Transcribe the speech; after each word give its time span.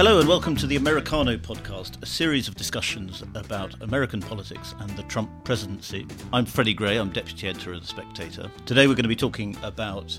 Hello 0.00 0.18
and 0.18 0.26
welcome 0.26 0.56
to 0.56 0.66
the 0.66 0.76
Americano 0.76 1.36
podcast, 1.36 2.02
a 2.02 2.06
series 2.06 2.48
of 2.48 2.54
discussions 2.54 3.22
about 3.34 3.82
American 3.82 4.22
politics 4.22 4.74
and 4.78 4.88
the 4.96 5.02
Trump 5.02 5.28
presidency. 5.44 6.06
I'm 6.32 6.46
Freddie 6.46 6.72
Gray, 6.72 6.96
I'm 6.96 7.10
deputy 7.10 7.48
editor 7.48 7.74
of 7.74 7.82
The 7.82 7.86
Spectator. 7.86 8.50
Today 8.64 8.86
we're 8.86 8.94
going 8.94 9.02
to 9.02 9.10
be 9.10 9.14
talking 9.14 9.58
about 9.62 10.18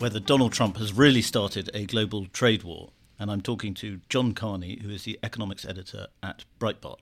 whether 0.00 0.18
Donald 0.18 0.52
Trump 0.52 0.78
has 0.78 0.92
really 0.92 1.22
started 1.22 1.70
a 1.74 1.86
global 1.86 2.26
trade 2.26 2.64
war, 2.64 2.90
and 3.16 3.30
I'm 3.30 3.40
talking 3.40 3.72
to 3.74 4.00
John 4.08 4.32
Carney, 4.32 4.80
who 4.82 4.90
is 4.90 5.04
the 5.04 5.20
economics 5.22 5.64
editor 5.64 6.08
at 6.20 6.44
Breitbart. 6.58 6.98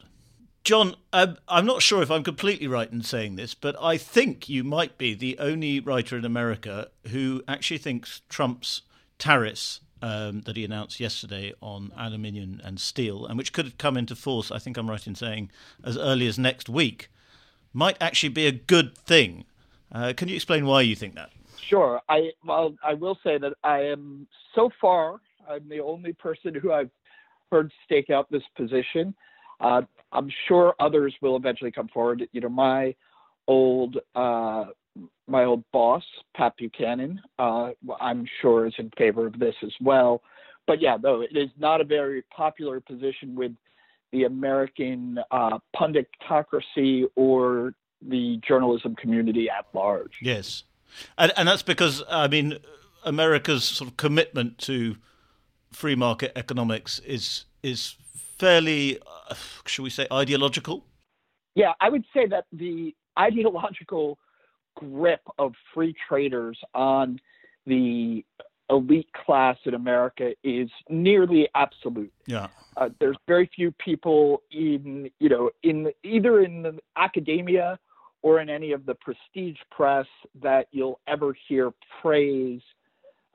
John, 0.65 0.97
um, 1.15 1.39
I'm 1.49 1.65
not 1.65 1.81
sure 1.81 2.03
if 2.03 2.11
I'm 2.11 2.25
completely 2.25 2.67
right 2.67 2.93
in 2.93 3.03
saying 3.03 3.37
this, 3.37 3.55
but 3.55 3.75
I 3.83 3.97
think 3.97 4.51
you 4.51 4.65
might 4.65 4.99
be 4.99 5.15
the 5.15 5.39
only 5.39 5.81
writer 5.81 6.19
in 6.19 6.27
America 6.27 6.91
who 7.09 7.43
actually 7.49 7.79
thinks 7.79 8.21
Trump's 8.29 8.83
tariffs 9.19 9.81
um, 10.03 10.43
that 10.43 10.57
he 10.57 10.65
announced 10.65 11.01
yesterday 11.01 11.55
on 11.61 11.93
aluminium 11.97 12.61
and 12.65 12.81
steel, 12.81 13.25
and 13.25 13.39
which 13.39 13.53
could 13.53 13.65
have 13.65 13.79
come 13.79 13.97
into 13.97 14.17
force, 14.17 14.51
I 14.51 14.59
think 14.59 14.77
I'm 14.77 14.91
right 14.91 15.07
in 15.07 15.15
saying, 15.15 15.51
as 15.85 15.97
early 15.97 16.27
as 16.27 16.39
next 16.39 16.69
week, 16.69 17.09
might 17.73 17.97
actually 18.01 18.31
be 18.31 18.47
a 18.47 18.53
good 18.53 18.99
thing. 18.99 19.45
Uh, 19.91 20.13
can 20.17 20.29
you 20.29 20.35
explain 20.35 20.67
why 20.67 20.83
you 20.83 20.97
think 20.97 21.15
that? 21.15 21.31
Sure. 21.69 22.01
I 22.09 22.31
well, 22.45 22.75
I 22.85 22.95
will 22.95 23.17
say 23.25 23.39
that 23.39 23.55
I 23.63 23.81
am 23.81 24.27
so 24.55 24.71
far. 24.81 25.21
I'm 25.49 25.69
the 25.69 25.81
only 25.81 26.13
person 26.13 26.55
who 26.55 26.73
I've 26.73 26.91
heard 27.51 27.73
stake 27.85 28.11
out 28.11 28.31
this 28.31 28.43
position. 28.57 29.15
Uh, 29.61 29.83
I'm 30.11 30.31
sure 30.49 30.75
others 30.81 31.15
will 31.23 31.37
eventually 31.37 31.71
come 31.71 31.89
forward. 31.89 32.27
You 32.33 32.41
know, 32.41 32.49
my 32.49 32.95
old 33.47 33.99
uh, 34.15 34.67
my 35.27 35.45
old 35.45 35.65
boss, 35.73 36.03
Pat 36.37 36.55
Buchanan, 36.57 37.21
uh, 37.39 37.71
I'm 38.01 38.27
sure 38.41 38.67
is 38.67 38.75
in 38.79 38.91
favor 38.99 39.27
of 39.27 39.39
this 39.39 39.55
as 39.63 39.73
well. 39.81 40.23
But 40.67 40.81
yeah, 40.81 40.97
though 40.97 41.23
it 41.23 41.37
is 41.37 41.51
not 41.59 41.81
a 41.81 41.85
very 41.85 42.23
popular 42.35 42.81
position 42.81 43.35
with 43.35 43.53
the 44.13 44.25
American 44.25 45.19
uh, 45.31 45.59
punditocracy 45.75 47.05
or 47.17 47.75
the 48.01 48.41
journalism 48.47 48.95
community 48.95 49.49
at 49.49 49.67
large. 49.73 50.13
Yes, 50.21 50.65
and, 51.17 51.33
and 51.37 51.49
that's 51.49 51.63
because 51.63 52.03
I 52.09 52.29
mean 52.29 52.59
America's 53.05 53.65
sort 53.65 53.91
of 53.91 53.97
commitment 53.97 54.59
to 54.59 54.97
free 55.73 55.95
market 55.95 56.33
economics 56.37 56.99
is 57.01 57.47
is 57.63 57.97
fairly, 58.39 58.99
uh, 59.31 59.35
should 59.67 59.83
we 59.83 59.91
say, 59.91 60.07
ideological. 60.13 60.85
Yeah, 61.55 61.73
I 61.81 61.89
would 61.89 62.05
say 62.15 62.27
that 62.27 62.45
the 62.53 62.95
ideological 63.19 64.19
grip 64.77 65.21
of 65.39 65.53
free 65.75 65.95
traders 66.09 66.59
on 66.75 67.19
the 67.67 68.25
elite 68.71 69.11
class 69.13 69.57
in 69.65 69.75
America 69.75 70.33
is 70.43 70.71
nearly 70.89 71.49
absolute. 71.55 72.13
Yeah. 72.27 72.49
Uh, 72.77 72.89
there's 73.01 73.17
very 73.29 73.51
few 73.55 73.71
people 73.73 74.43
in, 74.51 75.11
you 75.19 75.29
know, 75.29 75.51
in 75.63 75.93
either 76.03 76.41
in 76.41 76.63
the 76.63 76.79
academia 76.97 77.79
or 78.23 78.41
in 78.41 78.49
any 78.49 78.73
of 78.73 78.87
the 78.87 78.95
prestige 78.95 79.59
press 79.71 80.07
that 80.43 80.69
you'll 80.71 81.01
ever 81.07 81.37
hear 81.49 81.73
praise 82.01 82.61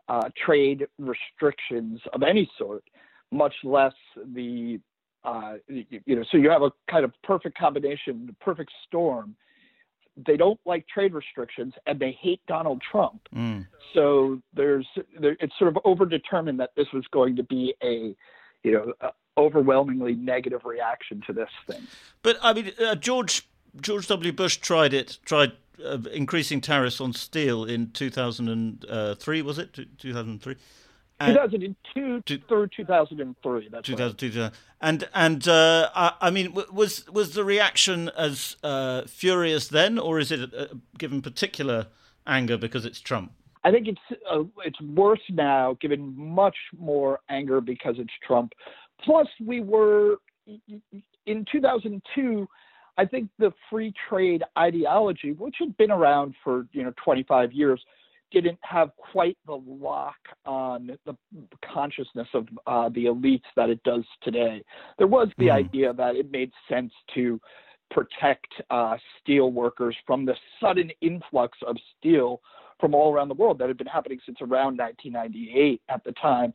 uh, 0.10 0.30
trade 0.46 0.88
restrictions 0.98 2.00
of 2.14 2.24
any 2.24 2.50
sort, 2.58 2.84
much 3.32 3.54
less 3.64 3.94
the, 4.34 4.80
uh, 5.26 5.56
you, 5.68 5.86
you 6.06 6.16
know, 6.16 6.24
so 6.32 6.38
you 6.38 6.50
have 6.50 6.62
a 6.62 6.72
kind 6.90 7.04
of 7.04 7.12
perfect 7.24 7.58
combination, 7.58 8.34
perfect 8.40 8.72
storm 8.88 9.36
they 10.26 10.38
don't 10.38 10.60
like 10.66 10.88
trade 10.88 11.14
restrictions 11.14 11.74
and 11.86 12.00
they 12.00 12.18
hate 12.20 12.42
Donald 12.48 12.82
Trump. 12.92 13.22
Mm. 13.36 13.68
So 13.94 14.42
there's 14.54 14.88
there, 15.20 15.38
it's 15.40 15.54
sort 15.60 15.76
of 15.76 15.84
overdetermined 15.84 16.58
that 16.58 16.72
this 16.76 16.88
was 16.94 17.06
going 17.12 17.36
to 17.36 17.44
be 17.44 17.74
a 17.84 18.16
you 18.64 18.72
know 18.72 18.94
a 19.02 19.12
overwhelmingly 19.38 20.16
negative 20.16 20.62
reaction 20.66 21.22
to 21.28 21.34
this 21.34 21.50
thing. 21.68 21.86
But 22.24 22.38
I 22.42 22.54
mean 22.54 22.72
uh, 22.84 22.96
George 22.96 23.48
George 23.80 24.08
W. 24.08 24.32
Bush 24.32 24.58
tried 24.58 24.94
it 24.94 25.20
tried 25.26 25.52
uh, 25.84 26.00
increasing 26.12 26.62
tariffs 26.62 27.00
on 27.00 27.14
steel 27.14 27.64
in 27.64 27.92
2003 27.92 29.42
was 29.44 29.60
it 29.60 29.78
2003 30.00 30.56
2002 31.20 32.22
to, 32.22 32.38
through 32.48 32.68
2003. 32.76 33.70
That's 33.72 33.88
2002, 33.88 34.40
right. 34.40 34.52
and 34.82 35.08
and 35.14 35.48
uh, 35.48 35.90
I, 35.96 36.14
I, 36.22 36.30
mean, 36.30 36.54
was 36.54 37.08
was 37.10 37.34
the 37.34 37.44
reaction 37.44 38.10
as 38.10 38.56
uh, 38.64 39.04
furious 39.08 39.68
then, 39.68 39.98
or 39.98 40.20
is 40.20 40.32
it 40.32 40.54
uh, 40.54 40.68
given 40.98 41.22
particular 41.22 41.88
anger 42.26 42.58
because 42.58 42.86
it's 42.86 43.00
Trump? 43.00 43.32
I 43.64 43.72
think 43.72 43.88
it's 43.88 44.22
uh, 44.32 44.44
it's 44.64 44.80
worse 44.82 45.22
now, 45.30 45.78
given 45.82 46.14
much 46.16 46.56
more 46.78 47.20
anger 47.30 47.62
because 47.62 47.96
it's 47.98 48.14
Trump. 48.26 48.54
Plus, 49.04 49.28
we 49.46 49.62
were 49.62 50.18
in 51.26 51.46
2002. 51.52 52.48
I 53.00 53.06
think 53.06 53.30
the 53.38 53.52
free 53.70 53.94
trade 54.10 54.44
ideology, 54.58 55.34
which 55.34 55.58
had 55.60 55.76
been 55.78 55.92
around 55.92 56.36
for 56.44 56.68
you 56.72 56.84
know 56.84 56.94
25 57.04 57.52
years, 57.54 57.84
didn't 58.32 58.60
have 58.62 58.90
quite 58.98 59.38
the 59.46 59.62
lock 59.66 60.18
on 60.46 60.98
the 61.06 61.16
consciousness 61.74 62.28
of 62.34 62.48
uh, 62.66 62.90
the 62.90 63.06
elites 63.06 63.42
that 63.56 63.70
it 63.70 63.82
does 63.84 64.04
today. 64.22 64.64
There 64.98 65.08
was 65.08 65.30
the 65.38 65.48
mm. 65.48 65.54
idea 65.54 65.94
that 65.94 66.16
it 66.16 66.32
made 66.32 66.52
sense 66.70 66.92
to 67.16 67.40
protect 67.90 68.48
uh, 68.70 68.98
steel 69.22 69.52
workers 69.52 69.96
from 70.06 70.26
the 70.26 70.36
sudden 70.60 70.92
influx 71.02 71.58
of 71.66 71.78
steel 71.98 72.42
from 72.80 72.94
all 72.94 73.14
around 73.14 73.30
the 73.30 73.34
world 73.34 73.58
that 73.60 73.68
had 73.68 73.78
been 73.78 73.88
happening 73.88 74.20
since 74.26 74.38
around 74.42 74.78
1998 74.78 75.82
at 75.90 76.04
the 76.04 76.12
time. 76.14 76.54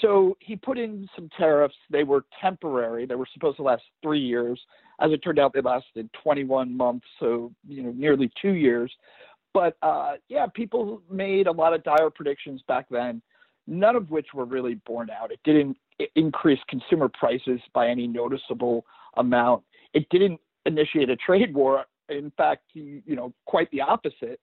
So 0.00 0.36
he 0.40 0.56
put 0.56 0.78
in 0.78 1.08
some 1.16 1.28
tariffs. 1.36 1.74
They 1.90 2.04
were 2.04 2.24
temporary. 2.40 3.06
They 3.06 3.16
were 3.16 3.28
supposed 3.32 3.56
to 3.56 3.64
last 3.64 3.82
three 4.02 4.20
years. 4.20 4.60
As 5.00 5.10
it 5.10 5.18
turned 5.18 5.38
out, 5.38 5.52
they 5.52 5.60
lasted 5.60 6.08
21 6.22 6.76
months, 6.76 7.06
so 7.18 7.52
you 7.66 7.82
know 7.82 7.92
nearly 7.92 8.30
two 8.40 8.52
years. 8.52 8.92
But 9.52 9.76
uh, 9.82 10.14
yeah, 10.28 10.46
people 10.46 11.02
made 11.10 11.46
a 11.46 11.52
lot 11.52 11.74
of 11.74 11.82
dire 11.82 12.10
predictions 12.10 12.62
back 12.68 12.86
then, 12.90 13.20
none 13.66 13.96
of 13.96 14.10
which 14.10 14.28
were 14.32 14.44
really 14.44 14.74
borne 14.86 15.10
out. 15.10 15.32
It 15.32 15.40
didn't 15.44 15.76
increase 16.14 16.60
consumer 16.68 17.08
prices 17.08 17.60
by 17.74 17.88
any 17.88 18.06
noticeable 18.06 18.84
amount. 19.16 19.64
It 19.92 20.08
didn't 20.10 20.40
initiate 20.66 21.10
a 21.10 21.16
trade 21.16 21.54
war. 21.54 21.84
In 22.08 22.32
fact, 22.36 22.62
you 22.74 23.02
know, 23.06 23.32
quite 23.46 23.70
the 23.70 23.80
opposite. 23.80 24.40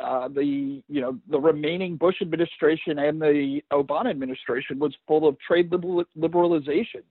Uh, 0.00 0.28
the 0.28 0.80
you 0.88 1.00
know 1.00 1.18
the 1.28 1.40
remaining 1.40 1.96
Bush 1.96 2.22
administration 2.22 3.00
and 3.00 3.20
the 3.20 3.60
Obama 3.72 4.10
administration 4.10 4.78
was 4.78 4.94
full 5.08 5.26
of 5.26 5.36
trade 5.40 5.70
liberalization. 5.70 7.02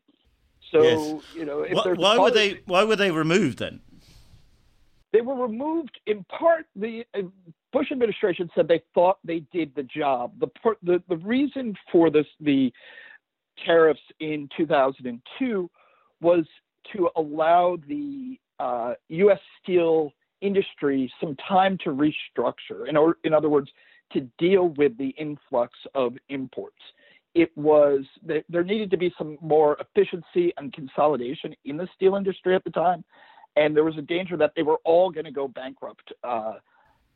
So 0.71 0.81
yes. 0.81 1.23
you 1.35 1.43
know, 1.43 1.65
why, 1.69 1.93
why 1.93 2.17
were 2.17 2.31
they 2.31 2.61
why 2.65 2.85
were 2.85 2.95
they 2.95 3.11
removed 3.11 3.59
then? 3.59 3.81
They 5.13 5.21
were 5.21 5.35
removed 5.35 5.99
in 6.05 6.25
part. 6.25 6.65
The 6.75 7.03
uh, 7.13 7.21
Bush 7.71 7.91
administration 7.91 8.49
said 8.53 8.67
they 8.67 8.81
thought 8.93 9.19
they 9.23 9.39
did 9.51 9.73
the 9.75 9.83
job. 9.83 10.33
The 10.39 10.47
the, 10.83 11.01
the 11.07 11.17
reason 11.17 11.75
for 11.91 12.09
this 12.09 12.27
the 12.39 12.71
tariffs 13.65 13.99
in 14.19 14.49
2002 14.55 15.69
was 16.21 16.45
to 16.93 17.09
allow 17.15 17.77
the 17.87 18.39
uh, 18.59 18.93
U.S. 19.09 19.39
steel 19.61 20.11
industry 20.41 21.11
some 21.19 21.35
time 21.47 21.77
to 21.83 21.89
restructure. 21.89 22.87
In, 22.87 22.97
or, 22.97 23.17
in 23.23 23.33
other 23.33 23.49
words, 23.49 23.69
to 24.13 24.21
deal 24.37 24.69
with 24.69 24.97
the 24.97 25.09
influx 25.17 25.73
of 25.95 26.15
imports. 26.29 26.75
It 27.35 27.55
was 27.55 28.01
there 28.49 28.63
needed 28.63 28.89
to 28.91 28.97
be 28.97 29.13
some 29.17 29.37
more 29.41 29.77
efficiency 29.79 30.53
and 30.57 30.73
consolidation 30.73 31.55
in 31.65 31.77
the 31.77 31.87
steel 31.95 32.15
industry 32.15 32.55
at 32.55 32.63
the 32.63 32.71
time, 32.71 33.03
and 33.57 33.75
there 33.75 33.83
was 33.83 33.97
a 33.97 34.01
danger 34.01 34.37
that 34.37 34.53
they 34.55 34.61
were 34.61 34.77
all 34.85 35.09
going 35.09 35.25
to 35.25 35.31
go 35.31 35.47
bankrupt 35.47 36.13
uh, 36.23 36.53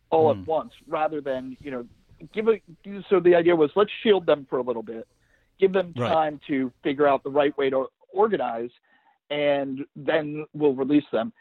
all 0.09 0.27
mm. 0.27 0.31
at 0.31 0.43
hmm. 0.43 0.49
once, 0.49 0.73
rather 0.87 1.21
than 1.21 1.55
you 1.61 1.71
know 1.71 1.85
give 2.33 2.47
a. 2.47 2.59
So 3.09 3.19
the 3.19 3.35
idea 3.35 3.55
was 3.55 3.69
let's 3.75 3.91
shield 4.03 4.25
them 4.25 4.47
for 4.49 4.57
a 4.57 4.63
little 4.63 4.83
bit, 4.83 5.07
give 5.59 5.71
them 5.71 5.93
time 5.93 6.39
to 6.47 6.71
figure 6.83 7.07
out 7.07 7.23
the 7.23 7.29
right 7.29 7.55
way 7.57 7.69
to 7.69 7.85
organize, 8.11 8.71
and 9.29 9.85
then 9.95 10.45
we'll 10.53 10.73
release 10.73 11.05
them. 11.11 11.31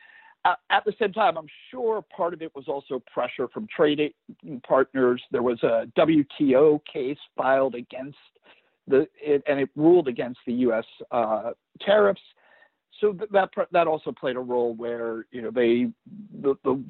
at 0.45 0.85
the 0.85 0.93
same 1.01 1.13
time, 1.13 1.37
I'm 1.37 1.49
sure 1.71 2.03
part 2.17 2.35
of 2.35 2.43
it 2.43 2.55
was 2.55 2.67
also 2.69 3.03
pressure 3.13 3.49
from 3.49 3.67
trading 3.75 4.13
partners. 4.67 5.23
There 5.33 5.43
was 5.43 5.63
a 5.63 5.87
WTO 5.99 6.81
case 6.91 7.19
filed 7.37 7.75
against 7.75 8.19
the, 8.87 9.09
it, 9.21 9.43
and 9.47 9.61
it 9.61 9.71
ruled 9.77 10.09
against 10.09 10.41
the 10.47 10.53
U.S. 10.53 10.85
Uh, 11.11 11.51
tariffs 11.81 12.21
so 13.01 13.17
that 13.33 13.51
that 13.73 13.87
also 13.87 14.13
played 14.13 14.37
a 14.37 14.41
role 14.41 14.75
where 14.75 15.27
you 15.31 15.43
know 15.43 15.51
they 15.51 15.91
the, 16.41 16.55
the 16.65 16.83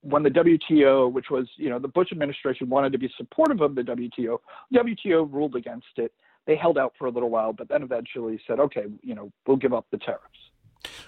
when 0.00 0.22
the 0.22 0.30
WTO, 0.30 1.12
which 1.12 1.26
was 1.30 1.46
you 1.56 1.68
know 1.68 1.78
the 1.78 1.88
Bush 1.88 2.08
administration 2.12 2.68
wanted 2.68 2.92
to 2.92 2.98
be 2.98 3.10
supportive 3.16 3.60
of 3.60 3.74
the 3.74 3.82
WTO, 3.82 4.38
WTO 4.72 5.32
ruled 5.32 5.56
against 5.56 5.86
it. 5.96 6.12
They 6.46 6.56
held 6.56 6.78
out 6.78 6.94
for 6.98 7.06
a 7.06 7.10
little 7.10 7.28
while, 7.28 7.52
but 7.52 7.68
then 7.68 7.82
eventually 7.82 8.40
said, 8.46 8.58
okay, 8.58 8.86
you 9.02 9.14
know, 9.14 9.30
we'll 9.46 9.58
give 9.58 9.74
up 9.74 9.86
the 9.90 9.98
tariffs. 9.98 10.22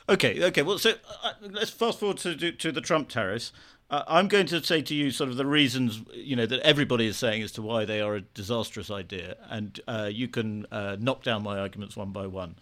Okay, 0.08 0.44
okay. 0.44 0.60
Well, 0.62 0.76
so 0.76 0.94
uh, 1.22 1.32
let's 1.40 1.70
fast 1.70 2.00
forward 2.00 2.18
to 2.18 2.52
to 2.52 2.72
the 2.72 2.80
Trump 2.80 3.08
tariffs. 3.08 3.52
Uh, 3.88 4.04
I'm 4.06 4.28
going 4.28 4.46
to 4.46 4.62
say 4.62 4.82
to 4.82 4.94
you 4.94 5.10
sort 5.10 5.30
of 5.30 5.36
the 5.36 5.46
reasons 5.46 6.02
you 6.12 6.36
know 6.36 6.46
that 6.46 6.60
everybody 6.60 7.06
is 7.06 7.16
saying 7.16 7.42
as 7.42 7.52
to 7.52 7.62
why 7.62 7.84
they 7.84 8.00
are 8.00 8.16
a 8.16 8.20
disastrous 8.20 8.90
idea, 8.90 9.36
and 9.48 9.80
uh, 9.88 10.10
you 10.12 10.28
can 10.28 10.66
uh, 10.70 10.96
knock 10.98 11.22
down 11.22 11.42
my 11.42 11.58
arguments 11.58 11.96
one 11.96 12.10
by 12.10 12.26
one. 12.26 12.56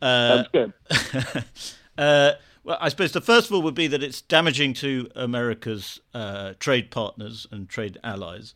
Uh, 0.00 0.42
That's 0.42 0.48
good. 0.52 1.44
Uh, 1.98 2.32
well, 2.64 2.78
I 2.80 2.88
suppose 2.88 3.12
the 3.12 3.20
first 3.20 3.48
of 3.48 3.52
all 3.54 3.60
would 3.62 3.74
be 3.74 3.86
that 3.86 4.02
it's 4.02 4.22
damaging 4.22 4.72
to 4.74 5.10
America's 5.14 6.00
uh, 6.14 6.54
trade 6.58 6.90
partners 6.90 7.46
and 7.50 7.68
trade 7.68 7.98
allies. 8.02 8.54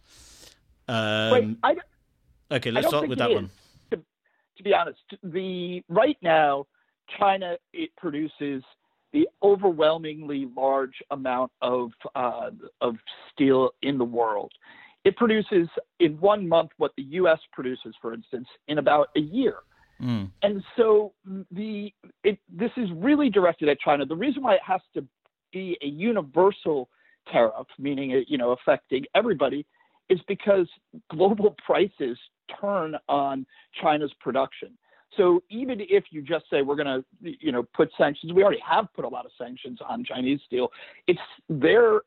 Um, 0.88 1.30
Wait, 1.32 1.56
I, 2.50 2.56
okay, 2.56 2.70
let's 2.70 2.88
start 2.88 3.08
with 3.08 3.18
that 3.18 3.30
one. 3.30 3.50
To, 3.90 3.96
to 4.56 4.62
be 4.62 4.72
honest, 4.72 5.00
the 5.22 5.82
right 5.88 6.16
now 6.22 6.66
China 7.18 7.56
it 7.72 7.90
produces 7.96 8.62
the 9.12 9.28
overwhelmingly 9.42 10.48
large 10.56 11.02
amount 11.10 11.52
of 11.62 11.90
uh, 12.14 12.50
of 12.80 12.96
steel 13.32 13.70
in 13.82 13.98
the 13.98 14.04
world. 14.04 14.52
It 15.04 15.16
produces 15.16 15.68
in 16.00 16.18
one 16.18 16.48
month 16.48 16.70
what 16.78 16.92
the 16.96 17.02
U.S. 17.02 17.38
produces, 17.52 17.94
for 18.00 18.14
instance, 18.14 18.48
in 18.68 18.78
about 18.78 19.08
a 19.16 19.20
year. 19.20 19.56
Mm. 20.02 20.30
And 20.42 20.62
so 20.76 21.12
the 21.50 21.92
it, 22.22 22.38
this 22.52 22.70
is 22.76 22.88
really 22.94 23.30
directed 23.30 23.68
at 23.68 23.78
China. 23.80 24.04
The 24.04 24.16
reason 24.16 24.42
why 24.42 24.54
it 24.54 24.62
has 24.66 24.80
to 24.94 25.04
be 25.52 25.78
a 25.82 25.86
universal 25.86 26.88
tariff, 27.30 27.66
meaning 27.78 28.10
it, 28.10 28.24
you 28.28 28.38
know 28.38 28.52
affecting 28.52 29.04
everybody, 29.14 29.66
is 30.08 30.20
because 30.28 30.68
global 31.10 31.56
prices 31.66 32.18
turn 32.60 32.96
on 33.08 33.46
China's 33.80 34.12
production. 34.20 34.76
So 35.16 35.42
even 35.48 35.78
if 35.80 36.04
you 36.10 36.22
just 36.22 36.44
say 36.50 36.62
we're 36.62 36.76
going 36.76 37.04
to, 37.22 37.34
you 37.40 37.52
know, 37.52 37.62
put 37.74 37.90
sanctions, 37.96 38.32
we 38.32 38.42
already 38.42 38.62
have 38.68 38.86
put 38.94 39.04
a 39.04 39.08
lot 39.08 39.24
of 39.24 39.30
sanctions 39.38 39.78
on 39.86 40.04
Chinese 40.04 40.40
steel. 40.46 40.70
It's 41.06 41.20
their 41.48 42.00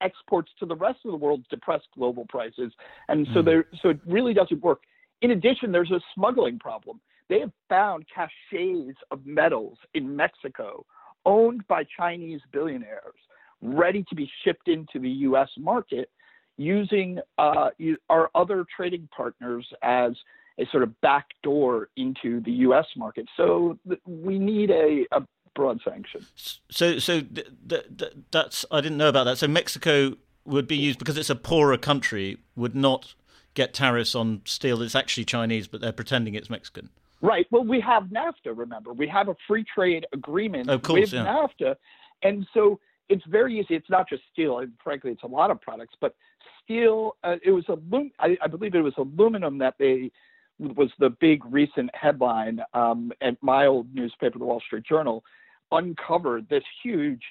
exports 0.00 0.50
to 0.58 0.66
the 0.66 0.74
rest 0.74 0.98
of 1.04 1.12
the 1.12 1.16
world 1.16 1.44
depress 1.50 1.82
global 1.96 2.26
prices, 2.28 2.72
and 3.08 3.26
so 3.32 3.40
mm. 3.40 3.44
there, 3.44 3.64
so 3.82 3.90
it 3.90 4.00
really 4.06 4.34
doesn't 4.34 4.62
work. 4.62 4.80
In 5.22 5.32
addition, 5.32 5.72
there's 5.72 5.90
a 5.90 6.00
smuggling 6.14 6.58
problem. 6.58 7.00
They 7.28 7.40
have 7.40 7.52
found 7.68 8.06
caches 8.14 8.94
of 9.10 9.26
metals 9.26 9.78
in 9.94 10.16
Mexico 10.16 10.84
owned 11.26 11.66
by 11.68 11.84
Chinese 11.96 12.40
billionaires, 12.52 13.14
ready 13.60 14.04
to 14.08 14.14
be 14.14 14.30
shipped 14.44 14.68
into 14.68 14.98
the 14.98 15.10
U.S. 15.10 15.48
market, 15.58 16.10
using 16.56 17.20
uh, 17.36 17.70
our 18.08 18.30
other 18.34 18.64
trading 18.74 19.08
partners 19.14 19.66
as 19.82 20.12
a 20.58 20.66
sort 20.72 20.82
of 20.82 21.00
backdoor 21.00 21.88
into 21.96 22.40
the 22.40 22.50
U.S. 22.52 22.86
market. 22.96 23.26
So 23.36 23.78
we 24.06 24.38
need 24.38 24.70
a, 24.70 25.04
a, 25.12 25.22
broad 25.54 25.80
sanction. 25.84 26.24
So, 26.36 27.00
so 27.00 27.20
th- 27.20 27.48
th- 27.68 28.12
that's 28.30 28.64
I 28.70 28.80
didn't 28.80 28.98
know 28.98 29.08
about 29.08 29.24
that. 29.24 29.38
So 29.38 29.48
Mexico 29.48 30.12
would 30.44 30.68
be 30.68 30.76
used 30.76 31.00
because 31.00 31.18
it's 31.18 31.30
a 31.30 31.34
poorer 31.34 31.76
country, 31.76 32.38
would 32.54 32.76
not 32.76 33.14
get 33.54 33.74
tariffs 33.74 34.14
on 34.14 34.42
steel 34.44 34.76
that's 34.76 34.94
actually 34.94 35.24
Chinese, 35.24 35.66
but 35.66 35.80
they're 35.80 35.90
pretending 35.90 36.34
it's 36.34 36.48
Mexican. 36.48 36.90
Right. 37.20 37.46
Well, 37.50 37.64
we 37.64 37.80
have 37.80 38.04
NAFTA. 38.04 38.56
Remember, 38.56 38.92
we 38.92 39.08
have 39.08 39.28
a 39.28 39.34
free 39.46 39.64
trade 39.64 40.06
agreement 40.12 40.70
of 40.70 40.82
course, 40.82 41.00
with 41.00 41.12
yeah. 41.12 41.24
NAFTA, 41.24 41.74
and 42.22 42.46
so 42.54 42.78
it's 43.08 43.24
very 43.26 43.58
easy. 43.58 43.74
It's 43.74 43.90
not 43.90 44.08
just 44.08 44.22
steel. 44.32 44.58
And 44.60 44.72
frankly, 44.82 45.10
it's 45.10 45.22
a 45.24 45.28
lot 45.28 45.50
of 45.50 45.60
products, 45.60 45.94
but 46.00 46.14
steel. 46.62 47.16
Uh, 47.24 47.36
it 47.44 47.50
was 47.50 47.64
alum- 47.68 48.12
I, 48.20 48.36
I 48.40 48.46
believe 48.46 48.74
it 48.74 48.80
was 48.82 48.94
aluminum 48.98 49.58
that 49.58 49.74
they 49.78 50.12
was 50.58 50.90
the 50.98 51.10
big 51.20 51.44
recent 51.44 51.90
headline 51.94 52.60
um, 52.74 53.12
at 53.20 53.36
my 53.42 53.66
old 53.66 53.94
newspaper, 53.94 54.38
the 54.38 54.44
Wall 54.44 54.60
Street 54.60 54.84
Journal, 54.84 55.22
uncovered 55.70 56.48
this 56.48 56.64
huge 56.82 57.22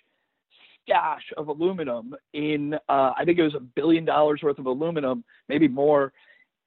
stash 0.83 1.23
of 1.35 1.49
aluminum 1.49 2.15
in, 2.33 2.73
uh, 2.87 3.11
I 3.17 3.23
think 3.25 3.37
it 3.37 3.43
was 3.43 3.55
a 3.55 3.59
billion 3.59 4.05
dollars 4.05 4.41
worth 4.41 4.59
of 4.59 4.65
aluminum, 4.65 5.23
maybe 5.49 5.67
more, 5.67 6.13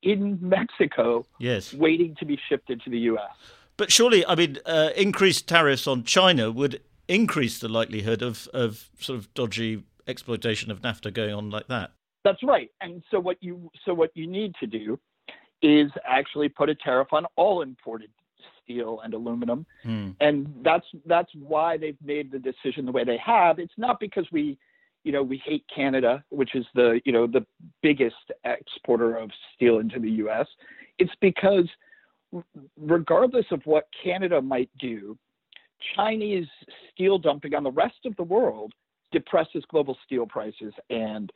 in 0.02 0.38
Mexico, 0.40 1.26
yes, 1.38 1.72
waiting 1.74 2.16
to 2.18 2.24
be 2.24 2.38
shipped 2.48 2.70
into 2.70 2.90
the 2.90 2.98
U.S. 3.00 3.30
But 3.76 3.90
surely, 3.90 4.26
I 4.26 4.34
mean, 4.34 4.58
uh, 4.66 4.90
increased 4.96 5.48
tariffs 5.48 5.86
on 5.86 6.04
China 6.04 6.50
would 6.50 6.82
increase 7.08 7.58
the 7.58 7.68
likelihood 7.68 8.22
of, 8.22 8.46
of 8.52 8.90
sort 8.98 9.18
of 9.18 9.32
dodgy 9.34 9.82
exploitation 10.06 10.70
of 10.70 10.82
NAFTA 10.82 11.12
going 11.12 11.34
on 11.34 11.50
like 11.50 11.66
that. 11.68 11.92
That's 12.24 12.42
right. 12.42 12.70
And 12.80 13.02
so 13.10 13.18
what 13.18 13.38
you 13.40 13.70
so 13.84 13.94
what 13.94 14.10
you 14.14 14.26
need 14.26 14.54
to 14.60 14.66
do 14.66 14.98
is 15.62 15.90
actually 16.06 16.48
put 16.48 16.68
a 16.68 16.74
tariff 16.74 17.08
on 17.12 17.26
all 17.36 17.62
imported 17.62 18.10
steel 18.62 19.00
and 19.02 19.14
aluminum. 19.14 19.66
Mm. 19.84 20.16
And 20.20 20.54
that's 20.62 20.86
that's 21.06 21.30
why 21.34 21.76
they've 21.76 21.96
made 22.04 22.30
the 22.30 22.38
decision 22.38 22.84
the 22.84 22.92
way 22.92 23.04
they 23.04 23.18
have. 23.24 23.58
It's 23.58 23.72
not 23.76 23.98
because 23.98 24.26
we 24.30 24.58
you 25.04 25.12
know, 25.12 25.22
we 25.22 25.42
hate 25.44 25.64
Canada, 25.74 26.22
which 26.30 26.54
is 26.54 26.66
the, 26.74 27.00
you 27.04 27.12
know, 27.12 27.26
the 27.26 27.44
biggest 27.82 28.32
exporter 28.44 29.16
of 29.16 29.30
steel 29.54 29.78
into 29.78 29.98
the 29.98 30.10
US. 30.24 30.46
It's 30.98 31.12
because 31.20 31.68
regardless 32.76 33.46
of 33.50 33.60
what 33.64 33.88
Canada 34.02 34.40
might 34.40 34.70
do, 34.78 35.16
Chinese 35.96 36.46
steel 36.92 37.18
dumping 37.18 37.54
on 37.54 37.64
the 37.64 37.70
rest 37.70 38.04
of 38.04 38.14
the 38.16 38.22
world 38.22 38.72
depresses 39.12 39.64
global 39.70 39.96
steel 40.04 40.26
prices 40.26 40.72
and 40.90 41.32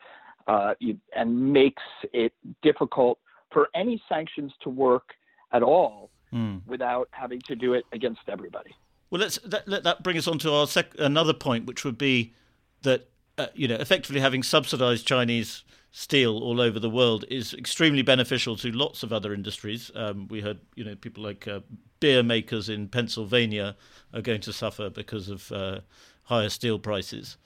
uh, 0.46 0.75
and 1.17 1.52
makes 1.52 1.82
it 2.12 2.32
difficult 2.62 3.19
for 3.50 3.69
any 3.75 4.02
sanctions 4.08 4.52
to 4.62 4.69
work 4.69 5.14
at 5.52 5.62
all 5.62 6.10
mm. 6.32 6.60
without 6.67 7.08
having 7.12 7.40
to 7.46 7.56
do 7.56 7.72
it 7.72 7.84
against 7.93 8.20
everybody. 8.28 8.75
Well, 9.10 9.22
let's 9.22 9.38
that, 9.38 9.67
let 9.67 9.84
that 9.84 10.02
bring 10.02 10.19
us 10.19 10.28
on 10.28 10.38
to 10.40 10.52
our 10.52 10.67
sec- 10.67 10.99
another 10.99 11.32
point, 11.32 11.67
which 11.67 11.84
would 11.84 11.96
be 11.96 12.34
that 12.82 13.08
uh, 13.38 13.46
you 13.54 13.69
know 13.69 13.76
effectively 13.76 14.20
having 14.20 14.42
subsidized 14.42 15.06
Chinese 15.06 15.64
steel 15.90 16.38
all 16.38 16.60
over 16.60 16.81
the 16.81 16.90
world 16.90 17.25
is 17.31 17.54
extremely 17.54 18.02
beneficial 18.02 18.56
to 18.56 18.72
lots 18.72 19.02
of 19.02 19.12
other 19.12 19.32
industries. 19.32 19.92
Um, 19.94 20.26
we 20.28 20.40
heard 20.40 20.58
you 20.75 20.84
know 20.84 20.94
people 20.96 21.22
like 21.22 21.46
uh, 21.46 21.60
beer 22.00 22.22
makers 22.22 22.69
in 22.69 22.88
Pennsylvania 22.88 23.76
are 24.12 24.22
going 24.22 24.40
to 24.42 24.52
suffer 24.52 24.90
because 24.90 25.28
of 25.28 25.50
uh, 25.52 25.81
higher 26.25 26.48
steel 26.48 26.78
prices. 26.78 27.36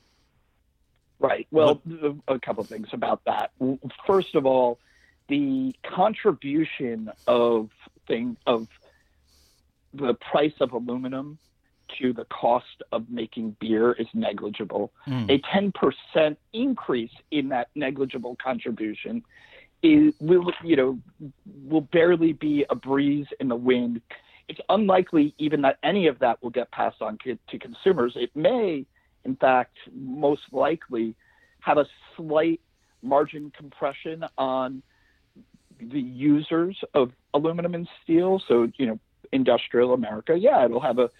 Right. 1.20 1.46
Well, 1.50 1.81
what? 1.85 2.14
a 2.29 2.38
couple 2.38 2.62
of 2.62 2.69
things 2.69 2.88
about 2.93 3.25
that. 3.25 3.50
First 4.06 4.35
of 4.35 4.46
all, 4.46 4.79
the 5.29 5.75
contribution 5.82 7.11
of 7.26 7.70
thing 8.06 8.37
of 8.46 8.69
the 9.93 10.14
price 10.14 10.55
of 10.61 10.73
aluminum 10.73 11.38
to 12.00 12.12
the 12.12 12.25
cost 12.26 12.82
of 12.93 13.08
making 13.11 13.56
beer 13.61 13.93
is 13.93 14.06
negligible. 14.14 14.93
Mm. 15.06 15.31
A 15.31 16.19
10% 16.19 16.37
increase 16.52 17.11
in 17.31 17.49
that 17.49 17.69
negligible 17.75 18.37
contribution 18.43 19.23
is 19.82 20.12
will 20.20 20.50
you 20.64 20.75
know 20.75 20.99
will 21.69 21.82
barely 21.82 22.33
be 22.33 22.64
a 22.71 22.75
breeze 22.75 23.26
in 23.40 23.49
the 23.49 23.57
wind. 23.57 24.00
It's 24.49 24.61
unlikely 24.68 25.35
even 25.38 25.62
that 25.62 25.78
any 25.83 26.07
of 26.07 26.18
that 26.21 26.42
will 26.42 26.50
get 26.50 26.71
passed 26.71 27.02
on 27.02 27.18
to, 27.25 27.38
to 27.50 27.59
consumers. 27.59 28.14
It 28.16 28.35
may, 28.35 28.87
in 29.25 29.37
fact, 29.37 29.76
most 29.95 30.42
likely 30.52 31.14
have 31.61 31.76
a 31.76 31.85
slight 32.16 32.61
margin 33.02 33.52
compression 33.57 34.25
on 34.38 34.83
the 35.80 36.00
users 36.00 36.76
of 36.95 37.12
aluminum 37.35 37.75
and 37.75 37.87
steel. 38.02 38.42
So, 38.49 38.68
you 38.78 38.87
know, 38.87 38.99
industrial 39.32 39.94
America, 39.94 40.37
yeah, 40.37 40.64
it'll 40.64 40.80
have 40.80 40.99
a 40.99 41.11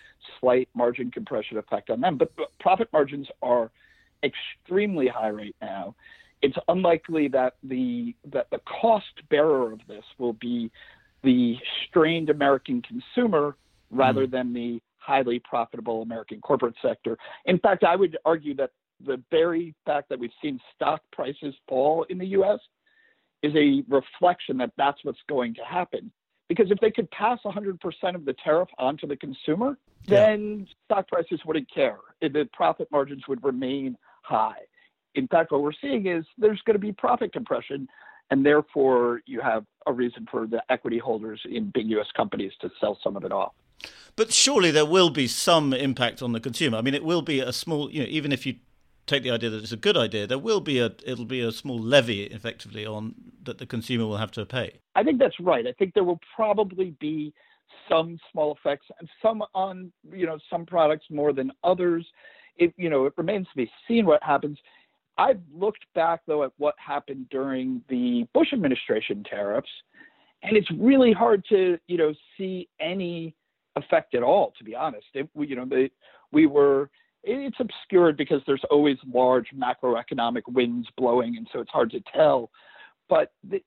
slight 0.41 0.69
margin 0.75 1.11
compression 1.11 1.59
effect 1.59 1.91
on 1.91 2.01
them. 2.01 2.19
But, 2.19 2.33
profit 2.61 2.89
margins 2.93 3.29
are 3.43 3.71
extremely 4.23 5.09
high 5.09 5.31
right 5.31 5.57
now. 5.61 5.95
It's 6.43 6.57
unlikely 6.69 7.29
that 7.29 7.55
the 7.63 8.15
that 8.33 8.49
the 8.51 8.61
cost 8.81 9.29
bearer 9.29 9.73
of 9.73 9.81
this 9.89 10.05
will 10.19 10.35
be 10.35 10.71
the 11.23 11.57
strained 11.89 12.31
American 12.31 12.83
consumer 12.83 13.57
rather 13.91 14.27
mm. 14.27 14.31
than 14.31 14.53
the 14.53 14.81
highly 14.99 15.41
profitable 15.41 16.03
American 16.03 16.41
corporate 16.41 16.75
sector. 16.81 17.17
In 17.47 17.59
fact, 17.59 17.83
I 17.83 17.97
would 17.97 18.17
argue 18.25 18.55
that 18.57 18.71
the 19.05 19.21
very 19.31 19.75
fact 19.85 20.09
that 20.11 20.19
we've 20.19 20.31
seen 20.43 20.61
stock 20.77 21.01
prices 21.13 21.55
fall 21.67 22.05
in 22.09 22.19
the 22.19 22.27
U.S 22.27 22.61
is 23.43 23.55
a 23.55 23.83
reflection 23.89 24.59
that 24.59 24.73
that's 24.77 24.99
what's 25.05 25.19
going 25.29 25.55
to 25.55 25.63
happen. 25.63 26.11
Because 26.49 26.71
if 26.71 26.79
they 26.81 26.91
could 26.91 27.11
pass 27.11 27.39
100% 27.45 27.79
of 28.15 28.25
the 28.25 28.35
tariff 28.43 28.69
onto 28.79 29.07
the 29.07 29.17
consumer, 29.17 29.77
then 30.07 30.61
yeah. 30.61 30.75
stock 30.87 31.09
prices 31.09 31.41
wouldn't 31.45 31.73
care. 31.73 31.99
The 32.21 32.49
profit 32.53 32.89
margins 32.91 33.29
would 33.29 33.45
remain 33.45 33.97
high. 34.23 34.61
In 35.15 35.29
fact, 35.29 35.53
what 35.53 35.63
we're 35.63 35.73
seeing 35.81 36.07
is 36.07 36.25
there's 36.39 36.61
going 36.63 36.75
to 36.75 36.81
be 36.81 36.93
profit 36.93 37.33
compression, 37.33 37.89
and 38.31 38.45
therefore 38.45 39.21
you 39.27 39.41
have 39.41 39.65
a 39.87 39.93
reason 39.93 40.27
for 40.31 40.47
the 40.47 40.63
equity 40.71 40.99
holders 40.99 41.41
in 41.45 41.71
big 41.75 41.89
U.S. 41.89 42.07
companies 42.17 42.53
to 42.61 42.71
sell 42.81 42.99
some 43.03 43.17
of 43.17 43.25
it 43.25 43.33
off. 43.33 43.53
But 44.17 44.33
surely 44.33 44.71
there 44.71 44.87
will 44.87 45.11
be 45.11 45.27
some 45.27 45.73
impact 45.73 46.23
on 46.23 46.33
the 46.33 46.41
consumer. 46.41 46.79
I 46.79 46.83
mean, 46.83 46.95
it 46.95 47.05
will 47.05 47.23
be 47.23 47.41
a 47.41 47.53
small, 47.53 47.91
you 47.91 48.01
know, 48.01 48.09
even 48.09 48.33
if 48.33 48.47
you 48.47 48.57
take 49.09 49.23
the 49.23 49.31
idea 49.31 49.51
that 49.51 49.63
it's 49.63 49.73
a 49.73 49.77
good 49.77 49.97
idea, 49.97 50.27
there 50.27 50.39
will 50.39 50.61
be 50.61 50.79
a 50.79 50.93
it'll 51.05 51.25
be 51.25 51.41
a 51.41 51.53
small 51.53 51.79
levy 51.79 52.25
effectively 52.25 52.87
on 52.87 53.15
that 53.45 53.59
the 53.59 53.67
consumer 53.67 54.07
will 54.07 54.17
have 54.19 54.31
to 54.33 54.45
pay. 54.47 54.79
I 54.95 55.03
think 55.03 55.19
that's 55.19 55.39
right. 55.41 55.67
I 55.67 55.73
think 55.73 55.95
there 55.95 56.05
will 56.05 56.21
probably 56.37 56.95
be 57.01 57.33
some 57.89 58.19
small 58.31 58.55
effects 58.55 58.87
and 58.99 59.09
some 59.23 59.43
on 59.55 59.93
you 60.13 60.27
know 60.27 60.39
some 60.51 60.67
products 60.67 61.07
more 61.11 61.33
than 61.33 61.51
others. 61.65 62.07
It 62.57 62.73
you 62.77 62.91
know 62.91 63.07
it 63.07 63.15
remains 63.17 63.47
to 63.49 63.57
be 63.57 63.71
seen 63.87 64.07
what 64.07 64.23
happens. 64.23 64.59
I've 65.17 65.41
looked 65.53 65.85
back 65.95 66.21
though 66.27 66.45
at 66.45 66.53
what 66.59 66.75
happened 66.79 67.29
during 67.31 67.83
the 67.89 68.27
Bush 68.35 68.53
administration 68.53 69.25
tariffs, 69.25 69.71
and 70.43 70.57
it's 70.57 70.71
really 70.73 71.13
hard 71.13 71.45
to 71.49 71.79
you 71.89 71.97
know 71.97 72.13
see 72.37 72.69
any 72.81 73.35
effect 73.77 74.15
at 74.15 74.23
all. 74.23 74.53
To 74.59 74.65
be 74.65 74.75
honest, 74.75 75.07
it, 75.15 75.29
you 75.37 75.57
know 75.57 75.89
we 76.31 76.47
were 76.47 76.91
it's 77.29 77.61
obscured 77.61 78.17
because 78.17 78.41
there's 78.47 78.65
always 78.71 78.97
large 79.13 79.49
macroeconomic 79.57 80.43
winds 80.49 80.89
blowing, 80.97 81.37
and 81.37 81.47
so 81.53 81.61
it's 81.61 81.71
hard 81.71 81.91
to 81.91 82.01
tell. 82.15 82.51
But 83.09 83.33
the, 83.49 83.63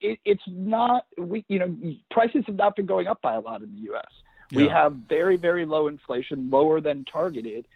it, 0.00 0.18
it's 0.24 0.42
not 0.46 1.06
we 1.18 1.44
you 1.48 1.58
know 1.58 1.76
prices 2.10 2.44
have 2.46 2.56
not 2.56 2.76
been 2.76 2.86
going 2.86 3.06
up 3.06 3.20
by 3.22 3.34
a 3.34 3.40
lot 3.40 3.62
in 3.62 3.74
the 3.74 3.80
U.S. 3.82 4.04
Yeah. 4.50 4.62
We 4.62 4.68
have 4.68 4.92
very 5.08 5.36
very 5.36 5.66
low 5.66 5.88
inflation, 5.88 6.48
lower 6.50 6.80
than 6.80 7.04
targeted, 7.04 7.66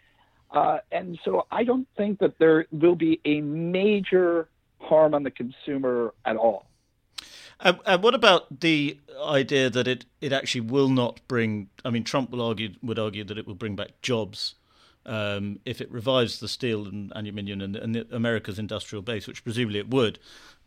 uh, 0.51 0.79
and 0.91 1.19
so 1.25 1.45
I 1.51 1.63
don't 1.63 1.87
think 1.97 2.19
that 2.19 2.37
there 2.39 2.65
will 2.71 2.95
be 2.95 3.19
a 3.25 3.41
major 3.41 4.49
harm 4.79 5.13
on 5.13 5.23
the 5.23 5.31
consumer 5.31 6.13
at 6.25 6.35
all. 6.35 6.67
And, 7.59 7.79
and, 7.85 8.03
what 8.03 8.13
about 8.13 8.59
the 8.59 8.99
idea 9.25 9.69
that 9.69 9.87
it, 9.87 10.05
it 10.21 10.31
actually 10.31 10.61
will 10.61 10.89
not 10.89 11.19
bring? 11.27 11.69
I 11.83 11.89
mean, 11.89 12.03
Trump 12.03 12.29
will 12.29 12.41
argue 12.41 12.75
would 12.83 12.99
argue 12.99 13.23
that 13.23 13.37
it 13.37 13.47
will 13.47 13.55
bring 13.55 13.75
back 13.75 14.01
jobs 14.01 14.55
um, 15.07 15.59
if 15.65 15.81
it 15.81 15.91
revives 15.91 16.39
the 16.39 16.47
steel 16.47 16.85
and 16.85 17.11
aluminium 17.15 17.61
and, 17.61 17.75
and 17.75 17.95
America's 18.11 18.59
industrial 18.59 19.01
base, 19.01 19.27
which 19.27 19.43
presumably 19.43 19.79
it 19.79 19.89
would. 19.89 20.19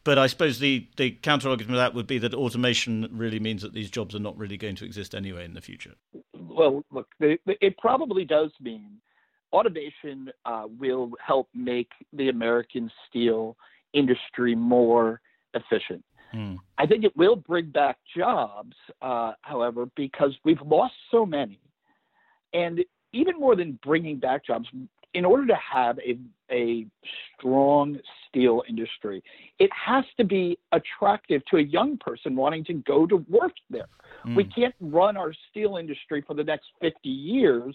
But 0.02 0.18
I 0.18 0.28
suppose 0.28 0.58
the, 0.58 0.88
the 0.96 1.10
counter 1.10 1.50
argument 1.50 1.74
to 1.74 1.76
that 1.76 1.94
would 1.94 2.06
be 2.06 2.18
that 2.18 2.32
automation 2.32 3.08
really 3.12 3.38
means 3.38 3.60
that 3.62 3.74
these 3.74 3.90
jobs 3.90 4.14
are 4.14 4.20
not 4.20 4.36
really 4.38 4.56
going 4.56 4.76
to 4.76 4.84
exist 4.84 5.14
anyway 5.14 5.44
in 5.44 5.52
the 5.52 5.60
future. 5.60 5.94
Well, 6.34 6.82
look, 6.90 7.08
the, 7.20 7.38
the, 7.44 7.54
it 7.64 7.76
probably 7.76 8.24
does 8.24 8.50
mean 8.60 8.98
automation 9.52 10.30
uh, 10.46 10.64
will 10.78 11.12
help 11.24 11.48
make 11.54 11.90
the 12.14 12.30
American 12.30 12.90
steel 13.08 13.56
industry 13.92 14.54
more 14.54 15.20
efficient. 15.52 16.02
Mm. 16.34 16.58
I 16.78 16.86
think 16.86 17.04
it 17.04 17.16
will 17.16 17.36
bring 17.36 17.70
back 17.70 17.98
jobs, 18.16 18.76
uh, 19.02 19.32
however, 19.42 19.86
because 19.96 20.32
we've 20.44 20.60
lost 20.62 20.94
so 21.10 21.26
many. 21.26 21.60
And 22.52 22.84
even 23.12 23.38
more 23.38 23.56
than 23.56 23.78
bringing 23.82 24.18
back 24.18 24.46
jobs, 24.46 24.68
in 25.14 25.24
order 25.24 25.46
to 25.46 25.56
have 25.56 25.98
a, 25.98 26.16
a 26.52 26.86
strong 27.36 27.98
steel 28.28 28.62
industry, 28.68 29.22
it 29.58 29.70
has 29.72 30.04
to 30.16 30.24
be 30.24 30.58
attractive 30.72 31.42
to 31.46 31.56
a 31.56 31.62
young 31.62 31.98
person 31.98 32.36
wanting 32.36 32.64
to 32.64 32.74
go 32.74 33.06
to 33.06 33.16
work 33.28 33.52
there. 33.68 33.88
Mm. 34.24 34.36
We 34.36 34.44
can't 34.44 34.74
run 34.80 35.16
our 35.16 35.32
steel 35.50 35.76
industry 35.76 36.22
for 36.26 36.34
the 36.34 36.44
next 36.44 36.66
50 36.80 37.08
years 37.08 37.74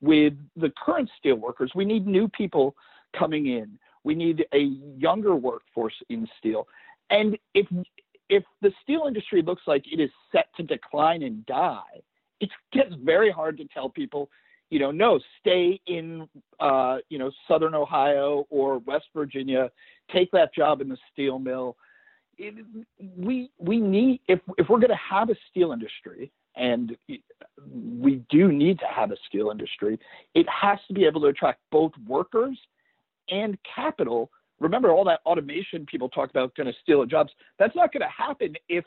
with 0.00 0.34
the 0.56 0.70
current 0.84 1.08
steel 1.18 1.36
workers. 1.36 1.72
We 1.74 1.84
need 1.86 2.06
new 2.06 2.28
people 2.28 2.76
coming 3.18 3.46
in. 3.46 3.78
We 4.02 4.14
need 4.14 4.44
a 4.52 4.70
younger 4.98 5.34
workforce 5.34 5.94
in 6.10 6.28
steel. 6.38 6.68
And 7.10 7.38
if 7.54 7.66
if 8.28 8.44
the 8.62 8.72
steel 8.82 9.04
industry 9.06 9.42
looks 9.42 9.62
like 9.66 9.84
it 9.90 10.00
is 10.00 10.10
set 10.32 10.46
to 10.56 10.62
decline 10.62 11.22
and 11.22 11.44
die, 11.46 12.02
it 12.40 12.50
gets 12.72 12.94
very 13.02 13.30
hard 13.30 13.56
to 13.58 13.64
tell 13.66 13.88
people, 13.88 14.30
you 14.70 14.78
know, 14.78 14.90
no, 14.90 15.20
stay 15.40 15.80
in, 15.86 16.28
uh, 16.58 16.98
you 17.10 17.18
know, 17.18 17.30
Southern 17.46 17.74
Ohio 17.74 18.46
or 18.50 18.78
West 18.78 19.06
Virginia, 19.14 19.70
take 20.12 20.30
that 20.32 20.54
job 20.54 20.80
in 20.80 20.88
the 20.88 20.96
steel 21.12 21.38
mill. 21.38 21.76
It, 22.36 22.64
we 23.16 23.50
we 23.58 23.78
need 23.78 24.20
if 24.26 24.40
if 24.58 24.68
we're 24.68 24.80
going 24.80 24.88
to 24.88 24.96
have 24.96 25.30
a 25.30 25.36
steel 25.50 25.70
industry, 25.70 26.32
and 26.56 26.96
we 27.70 28.22
do 28.28 28.50
need 28.50 28.78
to 28.80 28.86
have 28.86 29.12
a 29.12 29.16
steel 29.28 29.50
industry, 29.50 30.00
it 30.34 30.46
has 30.48 30.78
to 30.88 30.94
be 30.94 31.04
able 31.04 31.20
to 31.20 31.28
attract 31.28 31.60
both 31.70 31.92
workers 32.06 32.58
and 33.28 33.56
capital 33.62 34.30
remember 34.60 34.90
all 34.90 35.04
that 35.04 35.20
automation 35.26 35.86
people 35.86 36.08
talk 36.08 36.30
about 36.30 36.54
going 36.54 36.66
to 36.66 36.72
steal 36.82 37.04
jobs. 37.06 37.32
That's 37.58 37.74
not 37.74 37.92
going 37.92 38.02
to 38.02 38.08
happen 38.08 38.54
if 38.68 38.84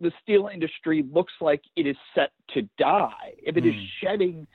the 0.00 0.10
steel 0.22 0.48
industry 0.52 1.04
looks 1.12 1.32
like 1.40 1.62
it 1.76 1.86
is 1.86 1.96
set 2.14 2.30
to 2.54 2.62
die. 2.78 3.34
If 3.38 3.56
it 3.56 3.64
mm. 3.64 3.68
is 3.68 3.74
hmm. 3.74 3.86
shedding 4.00 4.46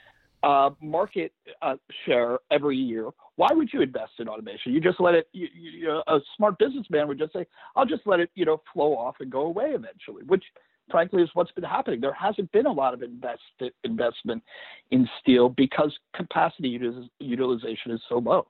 uh, 0.43 0.71
market 0.81 1.33
uh, 1.61 1.75
share 2.05 2.39
every 2.51 2.77
year, 2.77 3.09
why 3.35 3.49
would 3.51 3.69
you 3.73 3.81
invest 3.81 4.13
in 4.19 4.27
automation? 4.27 4.73
You 4.73 4.81
just 4.81 4.99
let 4.99 5.15
it. 5.15 5.27
You, 5.33 5.47
you, 5.53 6.01
a 6.07 6.19
smart 6.37 6.57
businessman 6.57 7.07
would 7.07 7.19
just 7.19 7.33
say, 7.33 7.45
"I'll 7.75 7.85
just 7.85 8.03
let 8.05 8.19
it, 8.19 8.29
you 8.35 8.45
know, 8.45 8.61
flow 8.73 8.95
off 8.95 9.15
and 9.19 9.31
go 9.31 9.41
away 9.41 9.71
eventually," 9.71 10.23
which 10.23 10.43
frankly 10.89 11.23
is 11.23 11.29
what's 11.33 11.51
been 11.51 11.63
happening. 11.63 11.99
There 11.99 12.13
hasn't 12.13 12.51
been 12.51 12.65
a 12.65 12.71
lot 12.71 12.93
of 12.93 13.01
invest, 13.01 13.41
investment 13.83 14.43
in 14.91 15.07
steel 15.19 15.49
because 15.49 15.95
capacity 16.15 16.79
utilization 17.19 17.91
is 17.91 18.01
so 18.07 18.19
low. 18.19 18.47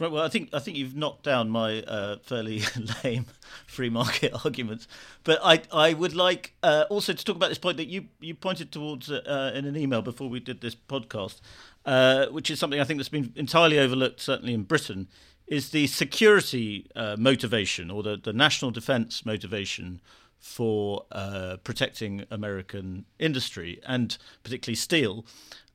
Right. 0.00 0.12
Well, 0.12 0.22
I 0.22 0.28
think 0.28 0.50
I 0.52 0.60
think 0.60 0.76
you've 0.76 0.94
knocked 0.94 1.24
down 1.24 1.50
my 1.50 1.82
uh, 1.82 2.18
fairly 2.18 2.62
lame 3.04 3.26
free 3.66 3.90
market 3.90 4.32
arguments, 4.44 4.86
but 5.24 5.40
I 5.42 5.62
I 5.72 5.92
would 5.92 6.14
like 6.14 6.54
uh, 6.62 6.84
also 6.88 7.12
to 7.12 7.24
talk 7.24 7.34
about 7.34 7.48
this 7.48 7.58
point 7.58 7.78
that 7.78 7.88
you 7.88 8.06
you 8.20 8.34
pointed 8.36 8.70
towards 8.70 9.10
uh, 9.10 9.52
in 9.54 9.64
an 9.64 9.76
email 9.76 10.00
before 10.00 10.28
we 10.28 10.38
did 10.38 10.60
this 10.60 10.76
podcast, 10.76 11.40
uh, 11.84 12.26
which 12.26 12.48
is 12.48 12.60
something 12.60 12.80
I 12.80 12.84
think 12.84 12.98
that's 12.98 13.08
been 13.08 13.32
entirely 13.34 13.76
overlooked, 13.76 14.20
certainly 14.20 14.54
in 14.54 14.62
Britain, 14.62 15.08
is 15.48 15.70
the 15.70 15.88
security 15.88 16.86
uh, 16.94 17.16
motivation 17.18 17.90
or 17.90 18.04
the 18.04 18.16
the 18.16 18.32
national 18.32 18.70
defence 18.70 19.26
motivation 19.26 20.00
for 20.38 21.04
uh, 21.12 21.56
protecting 21.64 22.24
American 22.30 23.04
industry 23.18 23.80
and 23.86 24.18
particularly 24.42 24.76
steel. 24.76 25.24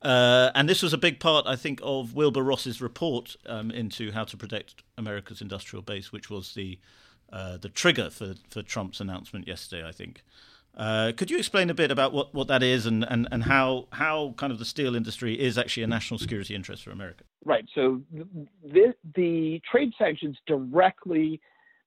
Uh, 0.02 0.52
and 0.54 0.68
this 0.68 0.82
was 0.82 0.94
a 0.94 0.98
big 0.98 1.20
part, 1.20 1.46
I 1.48 1.56
think, 1.56 1.80
of 1.82 2.14
Wilbur 2.14 2.44
Ross's 2.44 2.82
report 2.82 3.36
um, 3.46 3.72
into 3.72 4.12
how 4.12 4.26
to 4.26 4.36
protect 4.36 4.84
America's 4.98 5.42
industrial 5.42 5.82
base, 5.82 6.12
which 6.12 6.30
was 6.30 6.54
the 6.54 6.80
uh, 7.32 7.58
the 7.58 7.70
trigger 7.70 8.10
for, 8.12 8.36
for 8.50 8.62
Trump's 8.62 9.00
announcement 9.00 9.48
yesterday. 9.48 9.88
I 9.88 9.92
think. 9.92 10.24
Uh, 10.76 11.12
could 11.16 11.30
you 11.30 11.38
explain 11.38 11.70
a 11.70 11.74
bit 11.74 11.92
about 11.92 12.14
what, 12.14 12.34
what 12.34 12.48
that 12.48 12.64
is 12.64 12.88
and, 12.88 13.06
and, 13.08 13.28
and 13.32 13.44
how 13.44 13.88
how 13.92 14.34
kind 14.38 14.52
of 14.52 14.58
the 14.58 14.66
steel 14.66 14.96
industry 14.96 15.40
is 15.40 15.58
actually 15.58 15.84
a 15.84 15.88
national 15.88 16.18
security 16.18 16.56
interest 16.56 16.84
for 16.84 16.92
America? 16.92 17.24
Right. 17.46 17.66
So 17.76 18.02
the, 18.64 18.94
the 19.16 19.62
trade 19.70 19.94
sanctions 20.00 20.38
directly, 20.48 21.40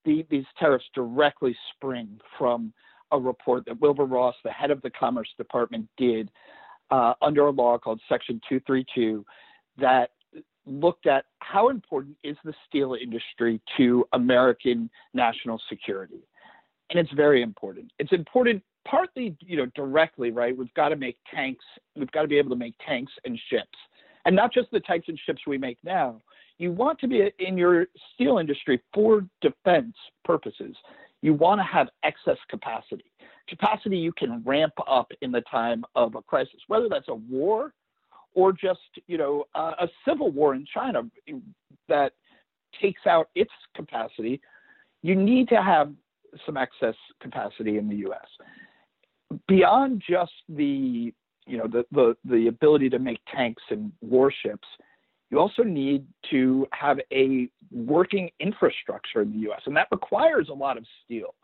the, 0.06 0.24
these 0.30 0.46
tariffs 0.58 0.86
directly 0.94 1.54
spring 1.74 2.18
from 2.38 2.72
a 3.12 3.18
report 3.18 3.64
that 3.66 3.80
Wilbur 3.80 4.06
Ross, 4.06 4.34
the 4.42 4.50
head 4.50 4.70
of 4.70 4.80
the 4.82 4.90
Commerce 4.90 5.28
Department, 5.36 5.86
did 5.98 6.30
uh, 6.90 7.14
under 7.20 7.46
a 7.46 7.50
law 7.50 7.76
called 7.76 8.00
Section 8.08 8.40
232 8.48 9.24
that 9.78 10.10
looked 10.64 11.06
at 11.06 11.26
how 11.40 11.68
important 11.68 12.16
is 12.24 12.36
the 12.44 12.54
steel 12.68 12.96
industry 13.00 13.60
to 13.76 14.06
American 14.12 14.90
national 15.14 15.60
security. 15.68 16.26
And 16.90 16.98
it's 16.98 17.12
very 17.12 17.42
important. 17.42 17.90
It's 17.98 18.12
important 18.12 18.62
partly, 18.86 19.36
you 19.40 19.56
know, 19.56 19.66
directly, 19.74 20.30
right? 20.30 20.56
We've 20.56 20.72
got 20.74 20.90
to 20.90 20.96
make 20.96 21.18
tanks. 21.32 21.64
We've 21.96 22.10
got 22.12 22.22
to 22.22 22.28
be 22.28 22.38
able 22.38 22.50
to 22.50 22.56
make 22.56 22.74
tanks 22.86 23.12
and 23.24 23.38
ships. 23.50 23.78
And 24.24 24.34
not 24.34 24.52
just 24.52 24.70
the 24.72 24.80
tanks 24.80 25.08
and 25.08 25.18
ships 25.26 25.42
we 25.46 25.58
make 25.58 25.78
now. 25.84 26.20
You 26.58 26.72
want 26.72 26.98
to 27.00 27.08
be 27.08 27.30
in 27.38 27.58
your 27.58 27.86
steel 28.14 28.38
industry 28.38 28.80
for 28.94 29.26
defense 29.40 29.94
purposes. 30.24 30.74
You 31.22 31.34
want 31.34 31.60
to 31.60 31.64
have 31.64 31.88
excess 32.02 32.38
capacity 32.48 33.04
capacity 33.48 33.96
you 33.96 34.12
can 34.12 34.42
ramp 34.44 34.72
up 34.88 35.10
in 35.22 35.30
the 35.30 35.40
time 35.42 35.84
of 35.94 36.14
a 36.14 36.22
crisis, 36.22 36.60
whether 36.68 36.88
that's 36.88 37.08
a 37.08 37.14
war 37.14 37.72
or 38.34 38.52
just 38.52 38.80
you 39.06 39.18
know 39.18 39.44
a 39.54 39.88
civil 40.06 40.30
war 40.30 40.54
in 40.54 40.66
China 40.72 41.02
that 41.88 42.12
takes 42.80 43.06
out 43.06 43.28
its 43.34 43.50
capacity. 43.74 44.40
You 45.02 45.14
need 45.14 45.48
to 45.48 45.62
have 45.62 45.92
some 46.44 46.56
excess 46.56 46.94
capacity 47.22 47.78
in 47.78 47.88
the 47.88 47.96
U.S. 47.96 49.38
Beyond 49.48 50.02
just 50.08 50.32
the 50.48 51.12
you 51.46 51.58
know 51.58 51.66
the, 51.66 51.84
the 51.92 52.16
the 52.24 52.48
ability 52.48 52.90
to 52.90 52.98
make 52.98 53.20
tanks 53.34 53.62
and 53.70 53.92
warships, 54.00 54.68
you 55.30 55.38
also 55.38 55.62
need 55.62 56.06
to 56.30 56.66
have 56.72 56.98
a 57.12 57.48
working 57.72 58.30
infrastructure 58.40 59.22
in 59.22 59.32
the 59.32 59.38
U.S. 59.40 59.62
and 59.66 59.76
that 59.76 59.88
requires 59.90 60.48
a 60.48 60.54
lot 60.54 60.76
of 60.76 60.84
steel 61.04 61.34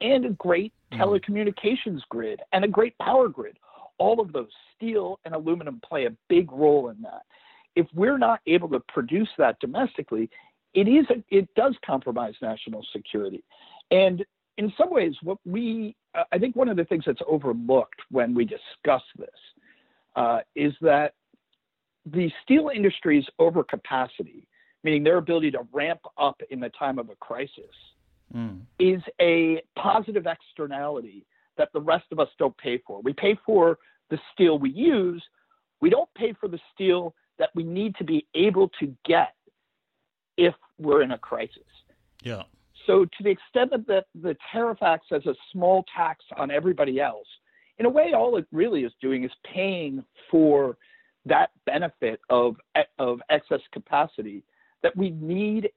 and 0.00 0.26
a 0.26 0.30
great 0.30 0.72
mm. 0.92 0.98
telecommunications 0.98 2.00
grid 2.08 2.40
and 2.52 2.64
a 2.64 2.68
great 2.68 2.96
power 2.98 3.28
grid. 3.28 3.58
All 3.98 4.20
of 4.20 4.32
those 4.32 4.48
steel 4.76 5.18
and 5.24 5.34
aluminum 5.34 5.80
play 5.86 6.06
a 6.06 6.12
big 6.28 6.50
role 6.52 6.88
in 6.88 7.00
that. 7.02 7.22
If 7.76 7.86
we're 7.94 8.18
not 8.18 8.40
able 8.46 8.68
to 8.70 8.80
produce 8.88 9.28
that 9.38 9.58
domestically, 9.60 10.28
it 10.74 10.88
is 10.88 11.06
a, 11.10 11.22
it 11.34 11.48
does 11.54 11.74
compromise 11.84 12.34
national 12.40 12.84
security. 12.92 13.42
And 13.90 14.24
in 14.58 14.72
some 14.76 14.90
ways, 14.90 15.14
what 15.22 15.38
we 15.44 15.96
I 16.32 16.38
think 16.38 16.56
one 16.56 16.68
of 16.68 16.76
the 16.76 16.84
things 16.84 17.04
that's 17.06 17.20
overlooked 17.28 18.00
when 18.10 18.34
we 18.34 18.44
discuss 18.44 19.02
this 19.16 19.28
uh, 20.16 20.40
is 20.56 20.72
that 20.80 21.14
the 22.06 22.30
steel 22.42 22.70
industry's 22.74 23.24
overcapacity, 23.40 24.46
meaning 24.84 25.04
their 25.04 25.18
ability 25.18 25.50
to 25.52 25.66
ramp 25.72 26.00
up 26.18 26.40
in 26.50 26.60
the 26.60 26.70
time 26.70 26.98
of 26.98 27.10
a 27.10 27.16
crisis, 27.16 27.74
mm. 28.34 28.60
is 28.78 29.02
a 29.20 29.62
positive 29.76 30.26
externality 30.26 31.26
that 31.58 31.68
the 31.72 31.80
rest 31.80 32.06
of 32.12 32.18
us 32.18 32.28
don't 32.38 32.56
pay 32.56 32.80
for. 32.86 33.00
We 33.02 33.12
pay 33.12 33.36
for 33.44 33.78
the 34.08 34.18
steel 34.32 34.58
we 34.58 34.70
use, 34.70 35.22
we 35.80 35.90
don't 35.90 36.08
pay 36.14 36.32
for 36.32 36.48
the 36.48 36.58
steel 36.74 37.14
that 37.38 37.50
we 37.54 37.62
need 37.62 37.94
to 37.96 38.04
be 38.04 38.26
able 38.34 38.68
to 38.80 38.94
get 39.04 39.34
if 40.36 40.54
we're 40.78 41.02
in 41.02 41.12
a 41.12 41.18
crisis. 41.18 41.62
Yeah. 42.22 42.42
So, 42.86 43.04
to 43.04 43.22
the 43.22 43.30
extent 43.30 43.70
that 43.70 43.86
the, 43.86 44.04
the 44.20 44.36
tariff 44.52 44.82
acts 44.82 45.08
as 45.12 45.24
a 45.26 45.34
small 45.52 45.84
tax 45.94 46.24
on 46.36 46.50
everybody 46.50 47.00
else, 47.00 47.26
in 47.78 47.86
a 47.86 47.90
way, 47.90 48.12
all 48.14 48.36
it 48.36 48.46
really 48.52 48.84
is 48.84 48.92
doing 49.00 49.24
is 49.24 49.30
paying 49.44 50.04
for 50.30 50.76
that 51.26 51.50
benefit 51.66 52.20
of, 52.30 52.56
of 52.98 53.20
excess 53.30 53.60
capacity 53.72 54.42
that 54.82 54.96
we 54.96 55.10
need 55.10 55.70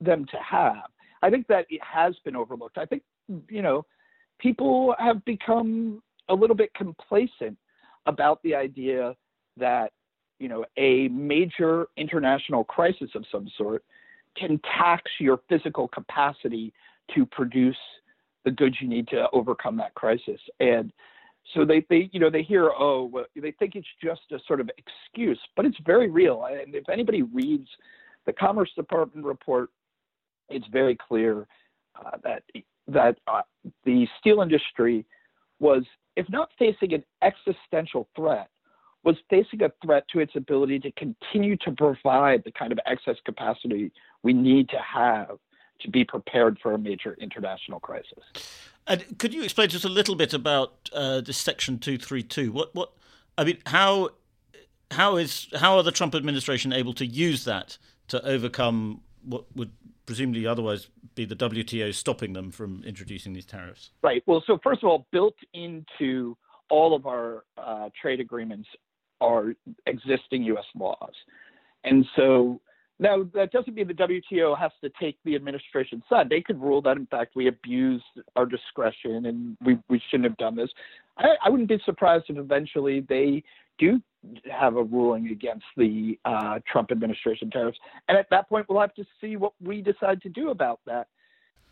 them 0.00 0.24
to 0.26 0.36
have. 0.38 0.84
I 1.22 1.30
think 1.30 1.46
that 1.48 1.66
it 1.70 1.80
has 1.82 2.14
been 2.24 2.36
overlooked. 2.36 2.78
I 2.78 2.86
think, 2.86 3.02
you 3.48 3.62
know, 3.62 3.84
people 4.38 4.94
have 4.98 5.24
become 5.24 6.02
a 6.28 6.34
little 6.34 6.56
bit 6.56 6.72
complacent 6.74 7.56
about 8.06 8.42
the 8.42 8.54
idea 8.54 9.14
that, 9.56 9.92
you 10.38 10.48
know, 10.48 10.64
a 10.76 11.08
major 11.08 11.86
international 11.96 12.64
crisis 12.64 13.10
of 13.14 13.24
some 13.32 13.48
sort 13.56 13.84
can 14.36 14.60
tax 14.78 15.10
your 15.18 15.40
physical 15.48 15.88
capacity 15.88 16.72
to 17.14 17.24
produce 17.26 17.76
the 18.44 18.50
goods 18.50 18.76
you 18.80 18.88
need 18.88 19.08
to 19.08 19.26
overcome 19.32 19.76
that 19.76 19.94
crisis. 19.94 20.40
And 20.60 20.92
so 21.52 21.64
they, 21.64 21.84
they 21.90 22.08
you 22.12 22.20
know 22.20 22.30
they 22.30 22.42
hear 22.42 22.70
oh 22.78 23.04
well, 23.04 23.26
they 23.36 23.52
think 23.52 23.74
it's 23.74 23.86
just 24.02 24.22
a 24.32 24.38
sort 24.46 24.60
of 24.60 24.70
excuse, 24.78 25.38
but 25.56 25.66
it's 25.66 25.76
very 25.84 26.08
real. 26.08 26.46
And 26.50 26.74
if 26.74 26.88
anybody 26.88 27.22
reads 27.22 27.68
the 28.24 28.32
Commerce 28.32 28.70
Department 28.74 29.26
report, 29.26 29.68
it's 30.48 30.66
very 30.72 30.96
clear 30.96 31.46
uh, 31.96 32.16
that 32.22 32.42
that 32.88 33.18
uh, 33.26 33.42
the 33.84 34.06
steel 34.18 34.40
industry 34.40 35.04
was, 35.58 35.84
if 36.16 36.26
not 36.30 36.50
facing 36.58 36.94
an 36.94 37.04
existential 37.22 38.08
threat, 38.16 38.48
was 39.04 39.16
facing 39.28 39.62
a 39.62 39.70
threat 39.84 40.04
to 40.12 40.20
its 40.20 40.32
ability 40.36 40.78
to 40.80 40.92
continue 40.92 41.56
to 41.58 41.72
provide 41.72 42.42
the 42.44 42.52
kind 42.52 42.72
of 42.72 42.78
excess 42.86 43.16
capacity 43.24 43.92
we 44.22 44.32
need 44.32 44.68
to 44.70 44.78
have 44.78 45.38
to 45.84 45.90
be 45.90 46.04
prepared 46.04 46.58
for 46.60 46.72
a 46.72 46.78
major 46.78 47.16
international 47.20 47.78
crisis. 47.78 48.24
And 48.86 49.18
could 49.18 49.32
you 49.32 49.42
explain 49.42 49.68
just 49.68 49.84
a 49.84 49.88
little 49.88 50.16
bit 50.16 50.34
about 50.34 50.90
uh, 50.92 51.20
this 51.20 51.36
Section 51.36 51.78
Two 51.78 51.96
Three 51.96 52.22
Two? 52.22 52.52
What 52.52 52.74
what 52.74 52.92
I 53.38 53.44
mean, 53.44 53.58
how 53.66 54.10
how 54.90 55.16
is 55.16 55.48
how 55.54 55.76
are 55.76 55.82
the 55.82 55.92
Trump 55.92 56.14
administration 56.14 56.72
able 56.72 56.92
to 56.94 57.06
use 57.06 57.44
that 57.44 57.78
to 58.08 58.24
overcome 58.26 59.00
what 59.24 59.44
would 59.56 59.70
presumably 60.04 60.46
otherwise 60.46 60.88
be 61.14 61.24
the 61.24 61.36
WTO 61.36 61.94
stopping 61.94 62.34
them 62.34 62.50
from 62.50 62.82
introducing 62.84 63.32
these 63.32 63.46
tariffs? 63.46 63.90
Right. 64.02 64.22
Well, 64.26 64.42
so 64.46 64.58
first 64.62 64.82
of 64.82 64.88
all, 64.88 65.06
built 65.12 65.36
into 65.54 66.36
all 66.68 66.94
of 66.94 67.06
our 67.06 67.44
uh, 67.56 67.88
trade 68.00 68.20
agreements 68.20 68.68
are 69.20 69.54
existing 69.86 70.42
U.S. 70.44 70.64
laws, 70.74 71.14
and 71.84 72.04
so 72.16 72.60
now, 73.00 73.24
that 73.34 73.50
doesn't 73.50 73.74
mean 73.74 73.88
the 73.88 73.94
WTO 73.94 74.56
has 74.56 74.70
to 74.82 74.90
take 75.00 75.18
the 75.24 75.34
administration's 75.34 76.04
side. 76.08 76.28
They 76.28 76.40
could 76.40 76.60
rule 76.62 76.80
that, 76.82 76.96
in 76.96 77.06
fact, 77.06 77.34
we 77.34 77.48
abused 77.48 78.04
our 78.36 78.46
discretion 78.46 79.26
and 79.26 79.56
we, 79.64 79.78
we 79.88 80.00
shouldn't 80.10 80.28
have 80.28 80.36
done 80.36 80.54
this. 80.54 80.70
I, 81.18 81.30
I 81.44 81.50
wouldn't 81.50 81.68
be 81.68 81.80
surprised 81.84 82.26
if 82.28 82.36
eventually 82.36 83.00
they 83.08 83.42
do 83.78 84.00
have 84.50 84.76
a 84.76 84.82
ruling 84.82 85.28
against 85.28 85.64
the 85.76 86.18
uh, 86.24 86.60
Trump 86.70 86.92
administration 86.92 87.50
tariffs. 87.50 87.78
And 88.08 88.16
at 88.16 88.30
that 88.30 88.48
point, 88.48 88.66
we'll 88.68 88.80
have 88.80 88.94
to 88.94 89.04
see 89.20 89.36
what 89.36 89.52
we 89.60 89.82
decide 89.82 90.22
to 90.22 90.28
do 90.28 90.50
about 90.50 90.78
that. 90.86 91.08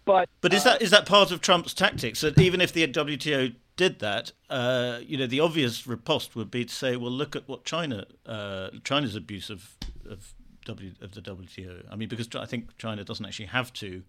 But 0.04 0.28
but 0.40 0.52
is 0.52 0.66
uh, 0.66 0.70
that 0.70 0.82
is 0.82 0.90
that 0.90 1.06
part 1.06 1.30
of 1.30 1.40
Trump's 1.40 1.72
tactics 1.72 2.22
that 2.22 2.36
even 2.36 2.60
if 2.60 2.72
the 2.72 2.84
WTO 2.88 3.54
did 3.76 4.00
that, 4.00 4.32
uh, 4.50 4.98
you 5.00 5.16
know, 5.16 5.28
the 5.28 5.38
obvious 5.38 5.86
riposte 5.86 6.34
would 6.34 6.50
be 6.50 6.64
to 6.64 6.74
say, 6.74 6.96
well, 6.96 7.12
look 7.12 7.36
at 7.36 7.46
what 7.48 7.64
China 7.64 8.06
uh, 8.26 8.70
China's 8.82 9.14
abuse 9.14 9.48
of, 9.48 9.76
of 10.10 10.34
W 10.64 10.92
of 11.00 11.12
the 11.12 11.20
WTO? 11.20 11.84
I 11.90 11.96
mean, 11.96 12.08
because 12.08 12.28
I 12.36 12.46
think 12.46 12.76
China 12.78 13.04
doesn't 13.04 13.24
actually 13.24 13.46
have 13.46 13.72
to 13.74 14.02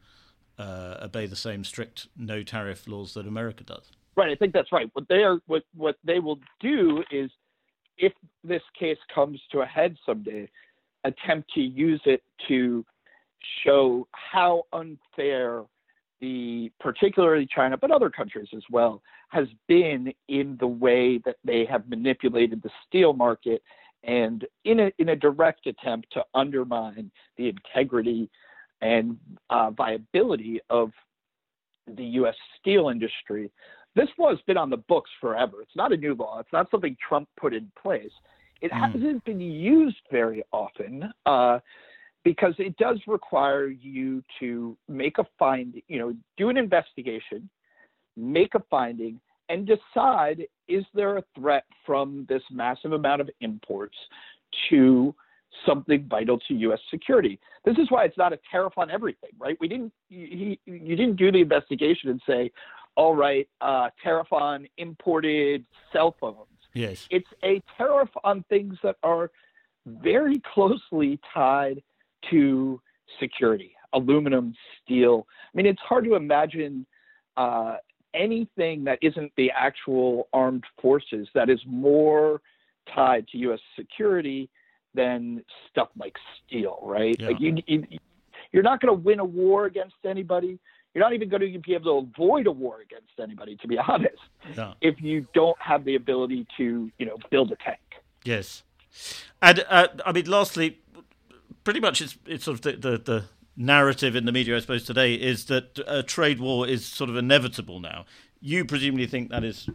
uh, 0.57 0.97
obey 1.01 1.25
the 1.25 1.35
same 1.35 1.63
strict 1.63 2.07
no 2.17 2.43
tariff 2.43 2.87
laws 2.87 3.13
that 3.15 3.27
America 3.27 3.63
does. 3.63 3.91
Right, 4.15 4.29
I 4.29 4.35
think 4.35 4.53
that's 4.53 4.71
right. 4.71 4.89
What 4.93 5.07
they 5.09 5.23
are, 5.23 5.39
what 5.47 5.63
what 5.75 5.95
they 6.03 6.19
will 6.19 6.39
do 6.59 7.03
is, 7.11 7.31
if 7.97 8.13
this 8.43 8.61
case 8.77 8.97
comes 9.13 9.41
to 9.51 9.61
a 9.61 9.65
head 9.65 9.97
someday, 10.05 10.49
attempt 11.03 11.51
to 11.55 11.61
use 11.61 12.01
it 12.05 12.21
to 12.47 12.85
show 13.63 14.07
how 14.11 14.63
unfair 14.71 15.63
the 16.21 16.71
particularly 16.79 17.47
China, 17.53 17.77
but 17.77 17.91
other 17.91 18.09
countries 18.09 18.47
as 18.55 18.63
well, 18.71 19.01
has 19.29 19.47
been 19.67 20.13
in 20.29 20.55
the 20.59 20.67
way 20.67 21.17
that 21.25 21.35
they 21.43 21.65
have 21.65 21.89
manipulated 21.89 22.61
the 22.61 22.69
steel 22.87 23.13
market 23.13 23.61
and 24.03 24.45
in 24.65 24.79
a, 24.79 24.91
in 24.99 25.09
a 25.09 25.15
direct 25.15 25.67
attempt 25.67 26.11
to 26.13 26.23
undermine 26.33 27.11
the 27.37 27.49
integrity 27.49 28.29
and 28.81 29.17
uh, 29.49 29.71
viability 29.71 30.59
of 30.69 30.91
the 31.95 32.03
U.S. 32.03 32.35
steel 32.59 32.89
industry. 32.89 33.51
This 33.95 34.09
law 34.17 34.29
has 34.29 34.39
been 34.47 34.57
on 34.57 34.69
the 34.69 34.77
books 34.77 35.11
forever. 35.21 35.61
It's 35.61 35.75
not 35.75 35.93
a 35.93 35.97
new 35.97 36.15
law. 36.15 36.39
It's 36.39 36.51
not 36.51 36.69
something 36.71 36.97
Trump 37.07 37.29
put 37.39 37.53
in 37.53 37.71
place. 37.81 38.11
It 38.61 38.71
mm. 38.71 38.93
hasn't 38.93 39.23
been 39.25 39.41
used 39.41 40.01
very 40.11 40.43
often 40.51 41.11
uh, 41.25 41.59
because 42.23 42.55
it 42.57 42.75
does 42.77 42.99
require 43.07 43.67
you 43.67 44.23
to 44.39 44.77
make 44.87 45.17
a 45.17 45.25
find, 45.37 45.81
you 45.87 45.99
know, 45.99 46.15
do 46.37 46.49
an 46.49 46.57
investigation, 46.57 47.49
make 48.17 48.55
a 48.55 48.63
finding, 48.69 49.19
and 49.49 49.67
decide 49.67 50.47
is 50.67 50.85
there 50.93 51.17
a 51.17 51.23
threat 51.35 51.65
from 51.85 52.25
this 52.29 52.41
massive 52.51 52.93
amount 52.93 53.21
of 53.21 53.29
imports 53.41 53.95
to 54.69 55.13
something 55.65 56.05
vital 56.09 56.39
to 56.47 56.53
U.S. 56.55 56.79
security. 56.89 57.39
This 57.65 57.77
is 57.77 57.89
why 57.89 58.05
it's 58.05 58.17
not 58.17 58.33
a 58.33 58.39
tariff 58.51 58.73
on 58.77 58.89
everything, 58.89 59.29
right? 59.39 59.57
We 59.59 59.67
didn't 59.67 59.93
you, 60.09 60.57
you 60.65 60.95
didn't 60.95 61.15
do 61.15 61.31
the 61.31 61.39
investigation 61.39 62.09
and 62.09 62.21
say, 62.27 62.51
all 62.95 63.15
right, 63.15 63.47
uh, 63.61 63.89
tariff 64.01 64.31
on 64.31 64.67
imported 64.77 65.65
cell 65.91 66.15
phones. 66.19 66.47
Yes, 66.73 67.07
it's 67.11 67.27
a 67.43 67.61
tariff 67.77 68.09
on 68.23 68.43
things 68.49 68.77
that 68.83 68.95
are 69.03 69.31
very 69.85 70.41
closely 70.53 71.19
tied 71.33 71.81
to 72.31 72.81
security, 73.19 73.73
aluminum, 73.93 74.53
steel. 74.81 75.27
I 75.53 75.57
mean, 75.57 75.65
it's 75.65 75.81
hard 75.81 76.05
to 76.05 76.15
imagine 76.15 76.85
uh, 77.37 77.75
anything 78.13 78.83
that 78.85 78.99
isn't 79.01 79.31
the 79.37 79.51
actual 79.51 80.27
armed 80.33 80.63
forces 80.81 81.27
that 81.33 81.49
is 81.49 81.59
more 81.65 82.41
tied 82.93 83.27
to 83.29 83.37
U.S. 83.39 83.59
security 83.75 84.49
than 84.93 85.43
stuff 85.69 85.89
like 85.97 86.15
steel, 86.45 86.79
right? 86.83 87.15
Yeah. 87.19 87.27
Like 87.27 87.39
you, 87.39 87.57
you 87.65 87.87
you're 88.51 88.63
not 88.63 88.79
going 88.79 88.95
to 88.95 89.01
win 89.01 89.19
a 89.19 89.25
war 89.25 89.65
against 89.65 89.95
anybody. 90.05 90.59
You're 90.93 91.03
not 91.03 91.13
even 91.13 91.27
going 91.27 91.41
to 91.41 91.59
be 91.59 91.73
able 91.73 92.03
to 92.03 92.07
avoid 92.13 92.45
a 92.45 92.51
war 92.51 92.81
against 92.81 93.19
anybody, 93.19 93.57
to 93.57 93.67
be 93.67 93.77
honest, 93.87 94.15
yeah. 94.55 94.73
if 94.81 95.01
you 95.01 95.25
don't 95.33 95.59
have 95.59 95.83
the 95.85 95.95
ability 95.95 96.45
to, 96.57 96.91
you 96.97 97.05
know, 97.05 97.17
build 97.31 97.51
a 97.51 97.55
tank. 97.55 97.79
Yes, 98.23 98.63
and 99.41 99.65
uh, 99.69 99.87
I 100.05 100.11
mean, 100.11 100.29
lastly, 100.29 100.79
pretty 101.63 101.79
much 101.79 102.01
it's 102.01 102.17
it's 102.25 102.45
sort 102.45 102.55
of 102.55 102.61
the, 102.61 102.71
the, 102.73 102.97
the 102.97 103.23
narrative 103.55 104.15
in 104.15 104.25
the 104.25 104.31
media, 104.31 104.55
I 104.55 104.59
suppose, 104.59 104.83
today 104.83 105.13
is 105.15 105.45
that 105.45 105.79
a 105.87 106.03
trade 106.03 106.39
war 106.39 106.67
is 106.67 106.85
sort 106.85 107.09
of 107.09 107.15
inevitable 107.15 107.79
now. 107.79 108.05
You 108.39 108.65
presumably 108.65 109.07
think 109.07 109.29
that 109.29 109.43
is 109.43 109.69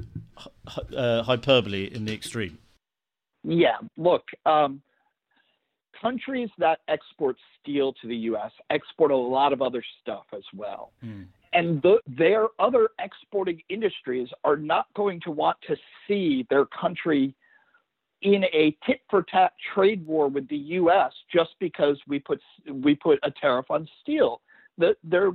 uh, 0.96 1.22
hyperbole 1.22 1.84
in 1.84 2.04
the 2.04 2.12
extreme. 2.12 2.58
Yeah, 3.44 3.76
look, 3.96 4.24
um, 4.44 4.82
countries 6.00 6.50
that 6.58 6.80
export 6.88 7.36
steel 7.60 7.92
to 7.94 8.08
the 8.08 8.16
U.S. 8.16 8.52
export 8.70 9.10
a 9.10 9.16
lot 9.16 9.52
of 9.52 9.62
other 9.62 9.82
stuff 10.00 10.24
as 10.34 10.42
well. 10.54 10.92
Mm. 11.04 11.26
And 11.52 11.80
the, 11.82 11.98
their 12.06 12.48
other 12.58 12.88
exporting 12.98 13.62
industries 13.70 14.28
are 14.44 14.56
not 14.56 14.86
going 14.94 15.20
to 15.22 15.30
want 15.30 15.56
to 15.66 15.76
see 16.06 16.46
their 16.50 16.66
country 16.66 17.34
in 18.22 18.44
a 18.44 18.76
tit 18.84 19.00
for 19.08 19.22
tat 19.22 19.52
trade 19.74 20.04
war 20.06 20.28
with 20.28 20.48
the 20.48 20.56
U.S. 20.56 21.12
just 21.32 21.50
because 21.60 21.98
we 22.08 22.18
put 22.18 22.40
we 22.72 22.94
put 22.94 23.18
a 23.22 23.30
tariff 23.30 23.70
on 23.70 23.88
steel. 24.02 24.40
That 24.76 24.96
they're 25.04 25.32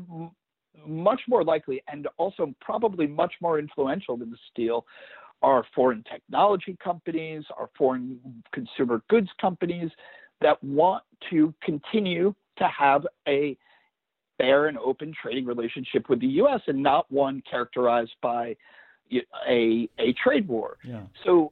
much 0.85 1.21
more 1.27 1.43
likely 1.43 1.81
and 1.87 2.07
also 2.17 2.53
probably 2.59 3.07
much 3.07 3.33
more 3.41 3.59
influential 3.59 4.17
than 4.17 4.31
the 4.31 4.37
steel 4.51 4.85
are 5.41 5.65
foreign 5.75 6.03
technology 6.09 6.77
companies, 6.81 7.43
are 7.57 7.69
foreign 7.77 8.19
consumer 8.53 9.01
goods 9.09 9.29
companies 9.39 9.91
that 10.41 10.61
want 10.63 11.03
to 11.29 11.53
continue 11.61 12.33
to 12.57 12.67
have 12.67 13.05
a 13.27 13.57
fair 14.37 14.67
and 14.67 14.77
open 14.77 15.13
trading 15.21 15.45
relationship 15.45 16.09
with 16.09 16.19
the 16.19 16.27
U.S. 16.27 16.61
and 16.67 16.81
not 16.81 17.11
one 17.11 17.43
characterized 17.49 18.15
by 18.21 18.55
a 19.47 19.89
a 19.99 20.13
trade 20.13 20.47
war. 20.47 20.77
Yeah. 20.83 21.03
So 21.23 21.51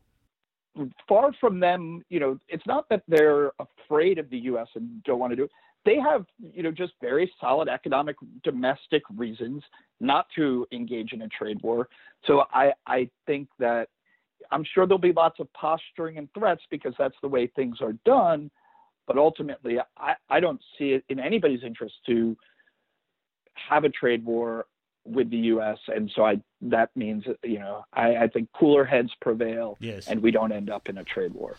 far 1.08 1.32
from 1.40 1.60
them, 1.60 2.04
you 2.10 2.20
know, 2.20 2.40
it's 2.48 2.66
not 2.66 2.88
that 2.90 3.04
they're 3.08 3.52
afraid 3.60 4.18
of 4.18 4.30
the 4.30 4.38
U.S. 4.40 4.68
and 4.76 5.04
don't 5.04 5.20
want 5.20 5.32
to 5.32 5.36
do 5.36 5.44
it. 5.44 5.52
They 5.84 5.98
have, 5.98 6.26
you 6.54 6.62
know, 6.62 6.72
just 6.72 6.94
very 7.02 7.32
solid 7.42 7.68
economic 7.68 8.16
domestic 8.44 9.02
reasons 9.16 9.64
not 10.00 10.28
to 10.36 10.68
engage 10.72 11.14
in 11.14 11.24
a 11.24 11.28
trade 11.28 11.60
war. 11.64 11.90
So 12.28 12.44
I, 12.54 12.72
I 12.86 13.10
think 13.26 13.48
that 13.58 13.90
I'm 14.52 14.64
sure 14.74 14.86
there'll 14.86 15.00
be 15.00 15.14
lots 15.14 15.40
of 15.40 15.52
posturing 15.54 16.18
and 16.18 16.30
threats 16.38 16.62
because 16.70 16.94
that's 17.00 17.16
the 17.22 17.28
way 17.28 17.48
things 17.48 17.78
are 17.82 17.94
done. 18.06 18.52
But 19.08 19.18
ultimately, 19.18 19.78
I, 19.98 20.14
I 20.30 20.40
don't 20.40 20.62
see 20.78 20.92
it 20.92 21.04
in 21.10 21.20
anybody's 21.20 21.64
interest 21.64 21.96
to 22.06 22.38
have 23.56 23.84
a 23.84 23.90
trade 23.90 24.24
war 24.24 24.66
with 25.06 25.30
the 25.30 25.38
U.S. 25.38 25.78
And 25.88 26.12
so 26.16 26.26
I 26.26 26.42
that 26.62 26.90
means 26.96 27.26
you 27.44 27.60
know 27.60 27.86
I, 27.94 28.16
I 28.16 28.28
think 28.28 28.50
cooler 28.54 28.86
heads 28.86 29.12
prevail, 29.20 29.78
yes. 29.80 30.08
and 30.08 30.22
we 30.22 30.32
don't 30.32 30.52
end 30.52 30.70
up 30.70 30.90
in 30.90 30.98
a 30.98 31.04
trade 31.04 31.34
war. 31.34 31.58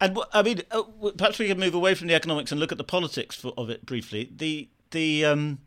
And 0.00 0.18
I 0.32 0.42
mean, 0.42 0.62
uh, 0.70 0.82
perhaps 1.16 1.38
we 1.38 1.48
can 1.48 1.58
move 1.58 1.74
away 1.74 1.94
from 1.94 2.08
the 2.08 2.14
economics 2.14 2.50
and 2.50 2.60
look 2.60 2.72
at 2.72 2.78
the 2.78 2.84
politics 2.84 3.36
for, 3.36 3.52
of 3.56 3.70
it 3.70 3.86
briefly. 3.86 4.30
The 4.34 4.68
the 4.90 5.24
um, 5.24 5.58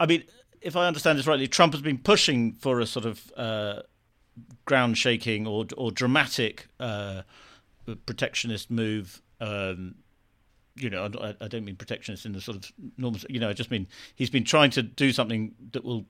I 0.00 0.06
mean, 0.06 0.24
if 0.60 0.76
I 0.76 0.86
understand 0.86 1.18
this 1.18 1.26
rightly, 1.26 1.48
Trump 1.48 1.72
has 1.74 1.82
been 1.82 1.98
pushing 1.98 2.52
for 2.52 2.80
a 2.80 2.86
sort 2.86 3.06
of 3.06 3.32
uh, 3.36 3.82
ground 4.64 4.98
shaking 4.98 5.46
or 5.46 5.66
or 5.76 5.90
dramatic 5.90 6.68
uh, 6.80 7.22
protectionist 8.06 8.70
move. 8.70 9.20
Um, 9.40 9.96
you 10.76 10.90
know, 10.90 11.08
I, 11.40 11.48
don't 11.48 11.64
mean 11.64 11.76
protectionist 11.76 12.26
in 12.26 12.32
the 12.32 12.40
sort 12.40 12.56
of 12.56 12.72
normal. 12.98 13.20
You 13.28 13.40
know, 13.40 13.48
I 13.48 13.52
just 13.52 13.70
mean 13.70 13.86
he's 14.14 14.30
been 14.30 14.44
trying 14.44 14.70
to 14.70 14.82
do 14.82 15.12
something 15.12 15.54
that 15.72 15.84
will 15.84 16.04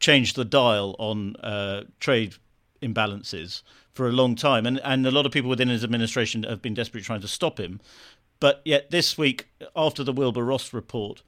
change 0.00 0.34
the 0.34 0.44
dial 0.44 0.96
on 0.98 1.36
uh, 1.36 1.84
trade 2.00 2.34
imbalances 2.82 3.62
for 3.92 4.08
a 4.08 4.12
long 4.12 4.34
time, 4.34 4.66
and 4.66 4.80
and 4.82 5.06
a 5.06 5.10
lot 5.10 5.26
of 5.26 5.32
people 5.32 5.50
within 5.50 5.68
his 5.68 5.84
administration 5.84 6.42
have 6.42 6.62
been 6.62 6.74
desperately 6.74 7.04
trying 7.04 7.20
to 7.20 7.28
stop 7.28 7.60
him. 7.60 7.80
But 8.40 8.60
yet 8.64 8.90
this 8.90 9.18
week, 9.18 9.48
after 9.74 10.04
the 10.04 10.12
Wilbur 10.12 10.44
Ross 10.44 10.72
report, 10.72 11.22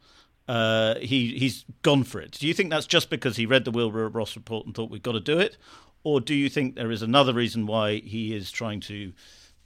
uh, 0.49 0.97
he 0.97 1.39
he's 1.39 1.65
gone 1.83 2.05
for 2.05 2.21
it. 2.21 2.33
Do 2.33 2.47
you 2.47 2.55
think 2.55 2.71
that's 2.71 2.87
just 2.87 3.11
because 3.11 3.37
he 3.37 3.47
read 3.47 3.65
the 3.65 3.71
Wilbur 3.71 4.09
Ross 4.09 4.35
report 4.37 4.67
and 4.67 4.75
thought 4.75 4.91
we've 4.91 5.03
got 5.03 5.13
to 5.13 5.21
do 5.21 5.39
it, 5.39 5.57
or 6.03 6.21
do 6.21 6.35
you 6.35 6.49
think 6.49 6.75
there 6.75 6.91
is 6.91 7.03
another 7.03 7.33
reason 7.33 7.67
why 7.67 7.97
he 7.97 8.35
is 8.35 8.51
trying 8.51 8.81
to 8.81 9.13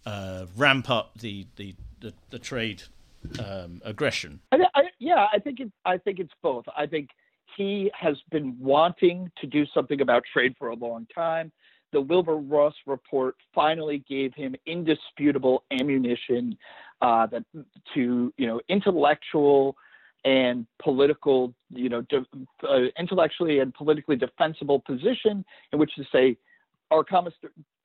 uh, 0.05 0.47
ramp 0.57 0.91
up 0.91 1.19
the 1.19 1.47
the, 1.57 1.75
the, 2.01 2.13
the 2.31 2.39
trade 2.39 2.83
um, 3.39 3.81
aggression? 3.85 4.41
I, 4.53 4.59
I, 4.75 4.83
yeah, 4.99 5.27
I 5.33 5.39
think 5.39 5.61
it, 5.61 5.73
I 5.85 5.99
think 5.99 6.19
it's 6.19 6.33
both. 6.43 6.65
I 6.77 6.87
think 6.87 7.11
he 7.57 7.91
has 7.99 8.17
been 8.31 8.57
wanting 8.59 9.31
to 9.41 9.47
do 9.47 9.65
something 9.73 10.01
about 10.01 10.25
trade 10.33 10.55
for 10.59 10.69
a 10.69 10.75
long 10.75 11.07
time. 11.15 11.53
The 11.93 12.01
Wilbur 12.01 12.37
Ross 12.37 12.75
report 12.87 13.37
finally 13.55 14.05
gave 14.09 14.35
him 14.35 14.57
indisputable 14.67 15.63
ammunition 15.71 16.57
uh, 17.01 17.27
that 17.27 17.45
to 17.95 18.33
you 18.37 18.47
know 18.47 18.61
intellectual 18.69 19.77
and 20.25 20.67
political, 20.83 21.55
you 21.71 21.89
know, 21.89 22.01
de- 22.03 22.25
uh, 22.67 22.87
intellectually 22.99 23.59
and 23.59 23.75
politically 23.75 24.17
defensible 24.17 24.81
position 24.81 25.45
in 25.73 25.79
which 25.79 25.95
to 25.97 26.05
say, 26.11 26.37
our 26.91 27.05
Commerce 27.05 27.35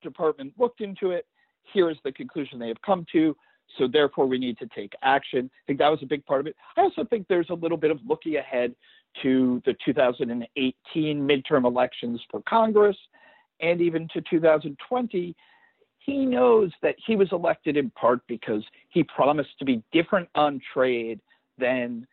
Department 0.02 0.54
looked 0.58 0.82
into 0.82 1.12
it. 1.12 1.26
Here 1.74 1.90
is 1.90 1.98
the 2.04 2.12
conclusion 2.12 2.58
they 2.58 2.70
have 2.70 2.82
come 2.82 3.06
to. 3.12 3.36
So 3.78 3.88
therefore, 3.88 4.26
we 4.26 4.38
need 4.38 4.58
to 4.60 4.68
take 4.68 4.94
action. 5.02 5.50
I 5.54 5.62
think 5.68 5.80
that 5.80 5.90
was 5.90 6.00
a 6.02 6.06
big 6.06 6.26
part 6.26 6.42
of 6.42 6.48
it. 6.48 6.56
I 6.78 6.82
also 6.82 7.06
think 7.06 7.28
there's 7.28 7.50
a 7.50 7.56
little 7.56 7.78
bit 7.78 7.92
of 7.92 8.00
looking 8.08 8.38
ahead 8.38 8.76
to 9.22 9.62
the 9.66 9.76
2018 9.86 10.74
midterm 11.20 11.66
elections 11.66 12.22
for 12.30 12.42
Congress 12.48 12.98
and 13.62 13.82
even 13.82 14.08
to 14.14 14.22
2020. 14.30 15.36
He 16.00 16.26
knows 16.26 16.72
that 16.82 16.96
he 17.06 17.16
was 17.16 17.28
elected 17.32 17.78
in 17.78 17.90
part 17.92 18.22
because 18.28 18.64
he 18.90 19.04
promised 19.04 19.58
to 19.60 19.66
be 19.66 19.84
different 19.92 20.30
on 20.36 20.62
trade 20.74 21.20
than 21.58 22.08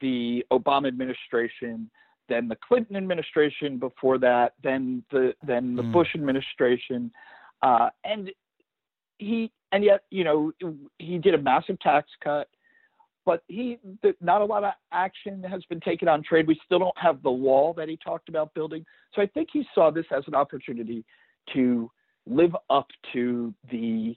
the 0.00 0.44
Obama 0.50 0.88
administration, 0.88 1.90
then 2.28 2.48
the 2.48 2.56
Clinton 2.66 2.96
administration 2.96 3.78
before 3.78 4.18
that, 4.18 4.54
then 4.62 5.02
the 5.10 5.34
then 5.46 5.76
the 5.76 5.82
mm. 5.82 5.92
Bush 5.92 6.08
administration, 6.14 7.12
uh, 7.62 7.90
and 8.04 8.30
he 9.18 9.52
and 9.74 9.82
yet 9.82 10.04
you 10.10 10.24
know 10.24 10.52
he 10.98 11.18
did 11.18 11.34
a 11.34 11.38
massive 11.38 11.78
tax 11.80 12.08
cut, 12.22 12.48
but 13.26 13.42
he 13.48 13.78
not 14.20 14.40
a 14.40 14.44
lot 14.44 14.62
of 14.62 14.72
action 14.92 15.42
has 15.42 15.62
been 15.64 15.80
taken 15.80 16.08
on 16.08 16.22
trade. 16.22 16.46
We 16.46 16.58
still 16.64 16.78
don't 16.78 16.96
have 16.98 17.22
the 17.22 17.30
wall 17.30 17.74
that 17.74 17.88
he 17.88 17.98
talked 17.98 18.28
about 18.28 18.54
building. 18.54 18.86
So 19.14 19.20
I 19.20 19.26
think 19.26 19.48
he 19.52 19.66
saw 19.74 19.90
this 19.90 20.06
as 20.16 20.22
an 20.28 20.34
opportunity 20.34 21.04
to 21.54 21.90
live 22.26 22.56
up 22.70 22.86
to 23.12 23.52
the 23.70 24.16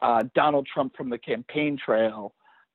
uh, 0.00 0.22
Donald 0.34 0.68
Trump 0.72 0.96
from 0.96 1.10
the 1.10 1.18
campaign 1.18 1.76
trail 1.82 2.32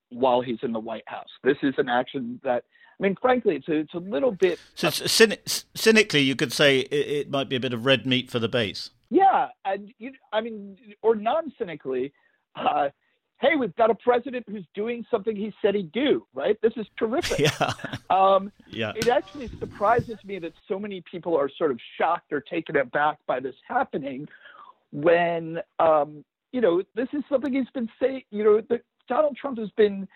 while 0.09 0.41
he's 0.41 0.59
in 0.63 0.73
the 0.73 0.79
White 0.79 1.07
House. 1.07 1.29
This 1.43 1.57
is 1.63 1.73
an 1.77 1.87
action 1.87 2.39
that, 2.43 2.65
I 2.99 3.03
mean, 3.03 3.15
frankly, 3.21 3.55
it's 3.55 3.67
a, 3.69 3.79
it's 3.79 3.93
a 3.93 3.99
little 3.99 4.31
bit. 4.31 4.59
So, 4.75 4.89
cynic, 4.89 5.47
cynically, 5.73 6.21
you 6.21 6.35
could 6.35 6.51
say 6.51 6.79
it, 6.79 6.93
it, 6.93 7.31
might 7.31 7.49
be 7.49 7.55
a 7.55 7.59
bit 7.59 7.73
of 7.73 7.85
red 7.85 8.05
meat 8.05 8.29
for 8.29 8.39
the 8.39 8.49
base. 8.49 8.91
Yeah, 9.11 9.49
and 9.65 9.93
you, 9.99 10.13
I 10.31 10.39
mean, 10.39 10.77
or 11.01 11.15
non-cynically, 11.15 12.13
uh, 12.55 12.87
hey, 13.41 13.55
we've 13.59 13.75
got 13.75 13.89
a 13.89 13.95
president 13.95 14.45
who's 14.47 14.65
doing 14.73 15.05
something 15.11 15.35
he 15.35 15.53
said 15.61 15.75
he'd 15.75 15.91
do. 15.91 16.25
Right? 16.33 16.57
This 16.61 16.71
is 16.77 16.87
terrific. 16.97 17.39
Yeah. 17.59 17.73
Um, 18.09 18.51
yeah. 18.67 18.93
It 18.95 19.09
actually 19.09 19.49
surprises 19.59 20.17
me 20.23 20.39
that 20.39 20.53
so 20.67 20.79
many 20.79 21.03
people 21.11 21.35
are 21.37 21.49
sort 21.57 21.71
of 21.71 21.79
shocked 21.97 22.31
or 22.31 22.39
taken 22.39 22.77
aback 22.77 23.17
by 23.27 23.41
this 23.41 23.55
happening, 23.67 24.27
when 24.91 25.59
um, 25.79 26.23
you 26.53 26.61
know 26.61 26.81
this 26.95 27.09
is 27.11 27.23
something 27.29 27.53
he's 27.53 27.69
been 27.73 27.89
saying. 28.01 28.23
You 28.31 28.43
know, 28.45 28.61
the, 28.69 28.81
Donald 29.09 29.35
Trump 29.35 29.59
has 29.59 29.69
been 29.71 30.07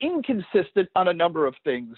inconsistent 0.00 0.88
on 0.96 1.08
a 1.08 1.12
number 1.12 1.46
of 1.46 1.54
things 1.64 1.96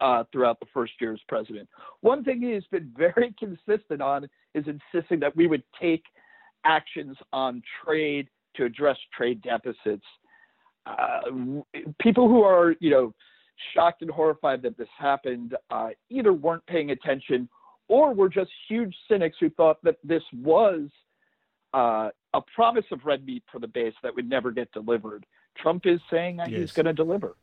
uh, 0.00 0.24
throughout 0.32 0.58
the 0.60 0.66
first 0.72 0.92
year 1.00 1.12
as 1.12 1.20
president. 1.28 1.68
One 2.00 2.24
thing 2.24 2.42
he 2.42 2.52
has 2.52 2.64
been 2.70 2.90
very 2.96 3.34
consistent 3.38 4.00
on 4.00 4.28
is 4.54 4.64
insisting 4.66 5.20
that 5.20 5.36
we 5.36 5.46
would 5.46 5.62
take 5.80 6.04
actions 6.64 7.16
on 7.32 7.62
trade 7.84 8.28
to 8.56 8.64
address 8.64 8.96
trade 9.16 9.42
deficits. 9.42 10.04
Uh, 10.86 11.20
people 12.00 12.28
who 12.28 12.42
are, 12.42 12.74
you 12.80 12.90
know, 12.90 13.14
shocked 13.74 14.02
and 14.02 14.10
horrified 14.10 14.62
that 14.62 14.76
this 14.76 14.88
happened 14.98 15.56
uh, 15.70 15.90
either 16.10 16.32
weren't 16.32 16.66
paying 16.66 16.90
attention 16.90 17.48
or 17.88 18.14
were 18.14 18.28
just 18.28 18.50
huge 18.68 18.94
cynics 19.08 19.36
who 19.40 19.50
thought 19.50 19.82
that 19.82 19.96
this 20.02 20.22
was 20.32 20.88
uh, 21.74 22.08
a 22.34 22.40
promise 22.54 22.84
of 22.90 23.04
red 23.04 23.24
meat 23.24 23.42
for 23.50 23.58
the 23.58 23.66
base 23.66 23.94
that 24.02 24.14
would 24.14 24.28
never 24.28 24.50
get 24.50 24.70
delivered. 24.72 25.24
Trump 25.56 25.86
is 25.86 26.00
saying 26.10 26.36
that 26.38 26.50
yes. 26.50 26.60
he's 26.60 26.72
going 26.72 26.86
to 26.86 26.92
deliver. 26.92 27.36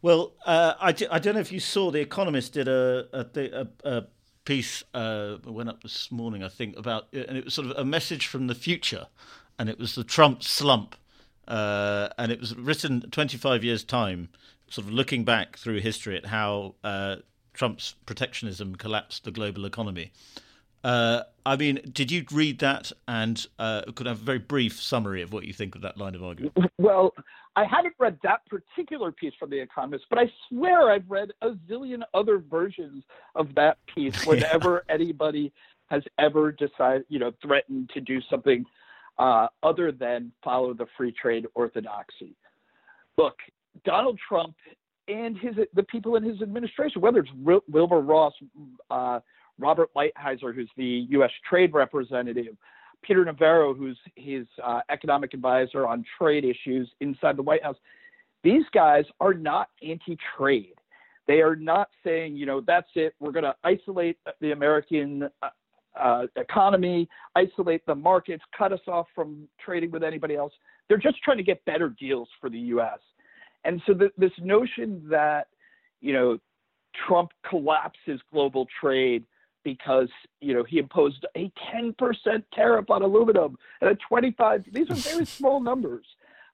Well, 0.00 0.32
uh, 0.46 0.74
I, 0.80 0.94
I 1.10 1.18
don't 1.18 1.34
know 1.34 1.40
if 1.40 1.50
you 1.50 1.60
saw 1.60 1.90
The 1.90 2.00
Economist 2.00 2.52
did 2.52 2.68
a 2.68 3.08
a, 3.12 3.68
a 3.84 4.04
piece 4.44 4.82
uh, 4.94 5.36
went 5.44 5.68
up 5.68 5.82
this 5.82 6.10
morning, 6.10 6.42
I 6.42 6.48
think, 6.48 6.76
about 6.78 7.08
and 7.12 7.36
it 7.36 7.44
was 7.44 7.54
sort 7.54 7.68
of 7.68 7.76
a 7.76 7.84
message 7.84 8.26
from 8.26 8.46
the 8.46 8.54
future, 8.54 9.08
and 9.58 9.68
it 9.68 9.78
was 9.78 9.94
the 9.94 10.04
Trump 10.04 10.42
slump, 10.42 10.96
uh, 11.46 12.08
and 12.16 12.32
it 12.32 12.40
was 12.40 12.56
written 12.56 13.02
25 13.10 13.62
years 13.64 13.84
time, 13.84 14.28
sort 14.70 14.86
of 14.86 14.92
looking 14.92 15.24
back 15.24 15.58
through 15.58 15.80
history 15.80 16.16
at 16.16 16.26
how 16.26 16.76
uh, 16.84 17.16
Trump's 17.52 17.96
protectionism 18.06 18.76
collapsed 18.76 19.24
the 19.24 19.30
global 19.30 19.66
economy. 19.66 20.12
Uh, 20.84 21.22
I 21.44 21.56
mean, 21.56 21.80
did 21.92 22.10
you 22.10 22.24
read 22.30 22.58
that 22.60 22.92
and 23.06 23.44
uh, 23.58 23.82
could 23.94 24.06
have 24.06 24.20
a 24.20 24.24
very 24.24 24.38
brief 24.38 24.80
summary 24.80 25.22
of 25.22 25.32
what 25.32 25.44
you 25.44 25.52
think 25.52 25.74
of 25.74 25.82
that 25.82 25.96
line 25.96 26.14
of 26.14 26.22
argument? 26.22 26.56
Well, 26.78 27.12
I 27.56 27.64
haven't 27.64 27.94
read 27.98 28.18
that 28.22 28.42
particular 28.46 29.10
piece 29.10 29.32
from 29.38 29.50
The 29.50 29.60
Economist, 29.60 30.04
but 30.10 30.18
I 30.18 30.30
swear 30.48 30.92
I've 30.92 31.08
read 31.08 31.30
a 31.42 31.50
zillion 31.68 32.02
other 32.14 32.38
versions 32.38 33.02
of 33.34 33.54
that 33.56 33.78
piece 33.92 34.24
whenever 34.26 34.84
yeah. 34.88 34.94
anybody 34.94 35.52
has 35.86 36.02
ever 36.18 36.52
decided, 36.52 37.04
you 37.08 37.18
know, 37.18 37.32
threatened 37.42 37.90
to 37.94 38.00
do 38.00 38.20
something 38.30 38.64
uh, 39.18 39.48
other 39.62 39.90
than 39.90 40.30
follow 40.44 40.74
the 40.74 40.86
free 40.96 41.12
trade 41.12 41.46
orthodoxy. 41.54 42.36
Look, 43.16 43.36
Donald 43.84 44.18
Trump 44.28 44.54
and 45.08 45.36
his 45.36 45.56
the 45.74 45.82
people 45.82 46.16
in 46.16 46.22
his 46.22 46.40
administration, 46.42 47.00
whether 47.00 47.20
it's 47.20 47.62
Wilbur 47.68 48.00
Ross, 48.00 48.34
uh, 48.90 49.20
Robert 49.58 49.90
Lighthizer, 49.96 50.54
who's 50.54 50.70
the 50.76 51.06
U.S. 51.10 51.30
Trade 51.48 51.72
Representative, 51.72 52.56
Peter 53.02 53.24
Navarro, 53.24 53.74
who's 53.74 53.98
his 54.16 54.46
uh, 54.62 54.80
economic 54.90 55.34
advisor 55.34 55.86
on 55.86 56.04
trade 56.18 56.44
issues 56.44 56.90
inside 57.00 57.36
the 57.36 57.42
White 57.42 57.62
House. 57.62 57.76
These 58.42 58.64
guys 58.72 59.04
are 59.20 59.34
not 59.34 59.68
anti 59.82 60.16
trade. 60.36 60.74
They 61.26 61.40
are 61.40 61.56
not 61.56 61.90
saying, 62.02 62.36
you 62.36 62.46
know, 62.46 62.62
that's 62.66 62.88
it. 62.94 63.14
We're 63.20 63.32
going 63.32 63.44
to 63.44 63.54
isolate 63.62 64.18
the 64.40 64.52
American 64.52 65.28
uh, 65.42 65.48
uh, 65.98 66.22
economy, 66.36 67.08
isolate 67.36 67.84
the 67.86 67.94
markets, 67.94 68.42
cut 68.56 68.72
us 68.72 68.80
off 68.88 69.06
from 69.14 69.46
trading 69.62 69.90
with 69.90 70.02
anybody 70.02 70.36
else. 70.36 70.52
They're 70.88 70.96
just 70.96 71.18
trying 71.22 71.36
to 71.36 71.42
get 71.42 71.62
better 71.66 71.90
deals 71.90 72.28
for 72.40 72.48
the 72.48 72.58
U.S. 72.58 72.98
And 73.64 73.82
so 73.86 73.92
the, 73.92 74.10
this 74.16 74.32
notion 74.40 75.02
that, 75.10 75.48
you 76.00 76.12
know, 76.12 76.38
Trump 77.06 77.32
collapses 77.48 78.20
global 78.32 78.66
trade 78.80 79.24
because 79.72 80.08
you 80.40 80.54
know 80.54 80.64
he 80.64 80.78
imposed 80.78 81.26
a 81.36 81.52
10% 81.74 81.92
tariff 82.54 82.88
on 82.88 83.02
aluminum 83.02 83.58
and 83.82 83.90
a 83.90 83.94
25 84.08 84.64
these 84.72 84.88
are 84.88 84.94
very 84.94 85.26
small 85.38 85.60
numbers 85.60 86.06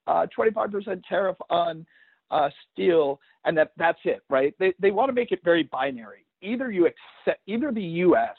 uh, 0.08 0.26
25% 0.36 1.00
tariff 1.08 1.36
on 1.48 1.86
uh, 2.32 2.50
steel 2.72 3.20
and 3.44 3.56
that 3.56 3.70
that's 3.76 4.00
it 4.04 4.22
right 4.28 4.52
they, 4.58 4.74
they 4.80 4.90
want 4.90 5.08
to 5.08 5.12
make 5.12 5.30
it 5.30 5.38
very 5.44 5.62
binary 5.62 6.26
either 6.42 6.72
you 6.72 6.86
accept 6.86 7.40
either 7.46 7.70
the 7.70 7.82
us 7.82 8.36